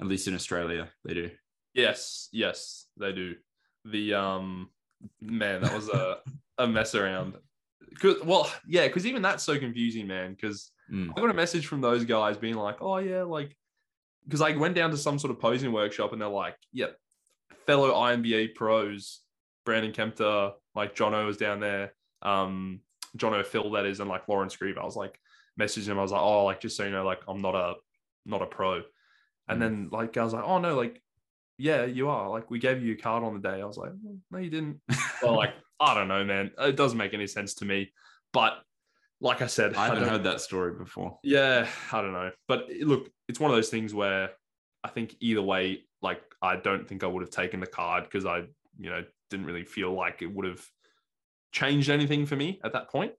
[0.00, 1.30] At least in Australia, they do.
[1.74, 3.36] Yes, yes, they do.
[3.84, 4.70] The um
[5.20, 6.18] man, that was a
[6.58, 7.36] a mess around.
[8.00, 10.32] 'Cause- well, yeah, because even that's so confusing, man.
[10.34, 11.12] Because Mm.
[11.16, 13.56] I got a message from those guys being like, "Oh yeah, like,"
[14.24, 16.96] because I went down to some sort of posing workshop and they're like, "Yep,
[17.66, 19.20] fellow INBA pros,
[19.64, 22.80] Brandon Kempter, like Jono was down there, um,
[23.16, 25.18] Jono Phil that is, and like Lawrence Grieve." I was like,
[25.58, 25.98] messaging him.
[25.98, 27.74] I was like, "Oh, like just so you know, like I'm not a
[28.26, 28.82] not a pro,"
[29.48, 31.02] and then like I was like, "Oh no, like."
[31.62, 32.30] Yeah, you are.
[32.30, 33.60] Like we gave you a card on the day.
[33.60, 34.80] I was like, "Mm, no, you didn't.
[35.22, 36.52] Well, like I don't know, man.
[36.58, 37.92] It doesn't make any sense to me.
[38.32, 38.62] But
[39.20, 41.18] like I said, I haven't don't- heard that story before.
[41.22, 42.30] yeah, I don't know.
[42.48, 44.30] But look, it's one of those things where
[44.82, 48.24] I think either way, like I don't think I would have taken the card because
[48.24, 48.44] I,
[48.78, 50.64] you know, didn't really feel like it would have
[51.52, 53.12] changed anything for me at that point.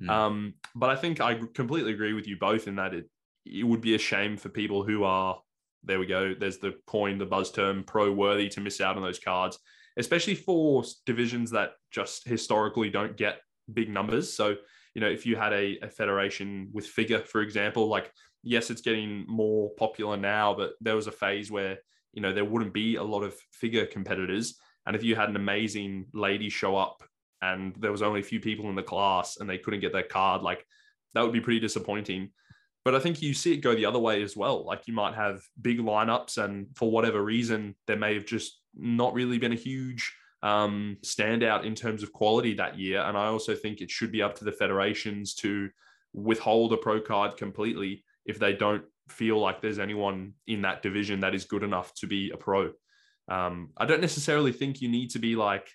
[0.00, 0.10] Mm.
[0.10, 3.08] Um, but I think I completely agree with you both in that it
[3.46, 5.40] it would be a shame for people who are
[5.84, 6.34] there we go.
[6.34, 9.58] There's the coin, the buzz term, pro worthy to miss out on those cards,
[9.96, 13.40] especially for divisions that just historically don't get
[13.72, 14.34] big numbers.
[14.34, 14.56] So,
[14.96, 18.10] you know, if you had a, a federation with figure, for example, like,
[18.42, 21.76] yes, it's getting more popular now, but there was a phase where,
[22.14, 24.58] you know, there wouldn't be a lot of figure competitors.
[24.86, 27.04] And if you had an amazing lady show up
[27.42, 30.02] and there was only a few people in the class and they couldn't get their
[30.02, 30.64] card, like,
[31.12, 32.30] that would be pretty disappointing.
[32.82, 34.64] But I think you see it go the other way as well.
[34.64, 39.12] Like you might have big lineups, and for whatever reason, there may have just not
[39.12, 40.16] really been a huge
[40.46, 43.00] um, standout in terms of quality that year.
[43.00, 45.68] And I also think it should be up to the federations to
[46.12, 51.18] withhold a pro card completely if they don't feel like there's anyone in that division
[51.20, 52.70] that is good enough to be a pro.
[53.28, 55.68] Um, I don't necessarily think you need to be like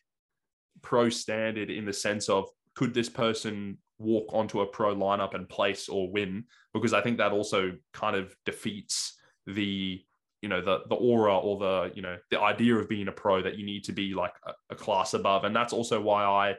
[0.82, 5.50] pro standard in the sense of could this person walk onto a pro lineup and
[5.50, 10.02] place or win because I think that also kind of defeats the
[10.42, 13.42] you know the the aura or the you know the idea of being a pro
[13.42, 15.44] that you need to be like a, a class above.
[15.44, 16.56] And that's also why I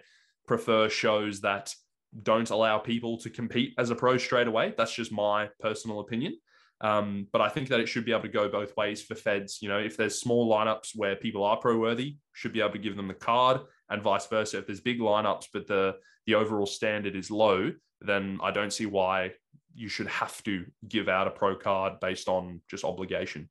[0.47, 1.75] prefer shows that
[2.23, 4.75] don't allow people to compete as a pro straight away.
[4.77, 6.37] That's just my personal opinion.
[6.81, 9.59] Um, but I think that it should be able to go both ways for feds.
[9.61, 12.79] You know if there's small lineups where people are pro worthy should be able to
[12.79, 13.61] give them the card
[13.91, 14.59] and vice versa.
[14.59, 17.73] If there's big lineups but the the overall standard is low
[18.05, 19.33] then I don't see why
[19.75, 23.49] you should have to give out a pro card based on just obligation.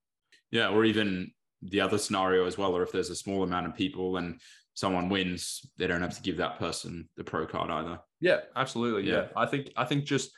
[0.51, 1.31] Yeah, or even
[1.61, 4.39] the other scenario as well, or if there's a small amount of people and
[4.73, 7.99] someone wins, they don't have to give that person the pro card either.
[8.19, 9.09] Yeah, absolutely.
[9.09, 9.15] Yeah.
[9.15, 9.27] Yeah.
[9.35, 10.31] I think I think just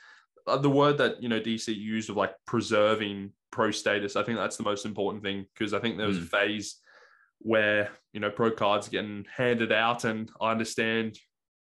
[0.47, 4.15] uh, the word that you know DC used of like preserving pro status.
[4.15, 6.29] I think that's the most important thing because I think there was a Mm.
[6.29, 6.75] phase
[7.39, 11.17] where you know pro cards getting handed out, and I understand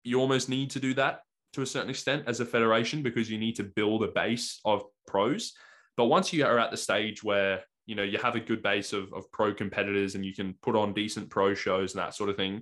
[0.04, 1.22] you almost need to do that
[1.54, 4.84] to a certain extent as a federation because you need to build a base of
[5.08, 5.54] pros.
[5.98, 8.94] But once you are at the stage where you know you have a good base
[8.94, 12.30] of, of pro competitors and you can put on decent pro shows and that sort
[12.30, 12.62] of thing,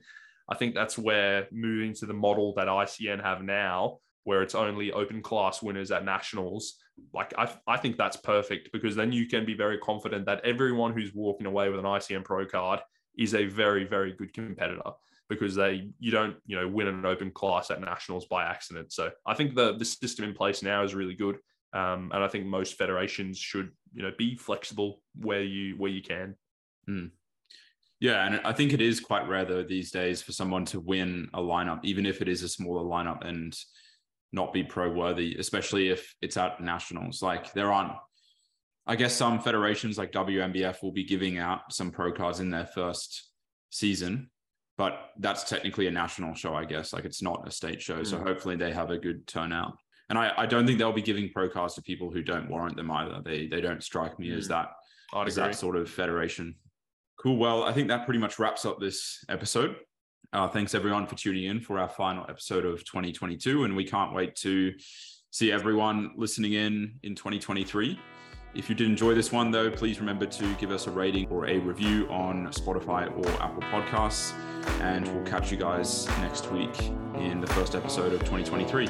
[0.49, 4.91] I think that's where moving to the model that ICN have now, where it's only
[4.91, 6.76] open class winners at nationals,
[7.13, 10.93] like I, I think that's perfect because then you can be very confident that everyone
[10.93, 12.80] who's walking away with an ICN pro card
[13.17, 14.91] is a very, very good competitor
[15.30, 18.91] because they you don't you know win an open class at nationals by accident.
[18.91, 21.38] So I think the the system in place now is really good,
[21.74, 26.01] um, and I think most federations should you know be flexible where you where you
[26.01, 26.36] can.
[27.99, 31.30] Yeah, and I think it is quite rare though these days for someone to win
[31.34, 33.57] a lineup, even if it is a smaller lineup and
[34.34, 37.21] not be pro worthy, especially if it's at nationals.
[37.21, 37.93] Like there aren't,
[38.86, 42.65] I guess some federations like WNBF will be giving out some pro cards in their
[42.65, 43.30] first
[43.69, 44.30] season,
[44.78, 46.91] but that's technically a national show, I guess.
[46.91, 48.03] Like it's not a state show.
[48.03, 48.24] So Mm.
[48.28, 49.78] hopefully they have a good turnout.
[50.10, 52.76] And I, I don't think they'll be giving pro cards to people who don't warrant
[52.76, 53.22] them either.
[53.24, 54.49] They they don't strike me as Mm.
[54.49, 54.70] that
[55.14, 55.49] I'd is agree.
[55.51, 56.56] that sort of federation.
[57.20, 57.38] Cool.
[57.38, 59.76] Well, I think that pretty much wraps up this episode.
[60.34, 64.14] Uh, thanks everyone for tuning in for our final episode of 2022, and we can't
[64.14, 64.74] wait to
[65.30, 67.99] see everyone listening in in 2023.
[68.56, 71.47] If you did enjoy this one, though, please remember to give us a rating or
[71.47, 74.34] a review on Spotify or Apple Podcasts,
[74.82, 76.78] and we'll catch you guys next week
[77.16, 78.88] in the first episode of 2023.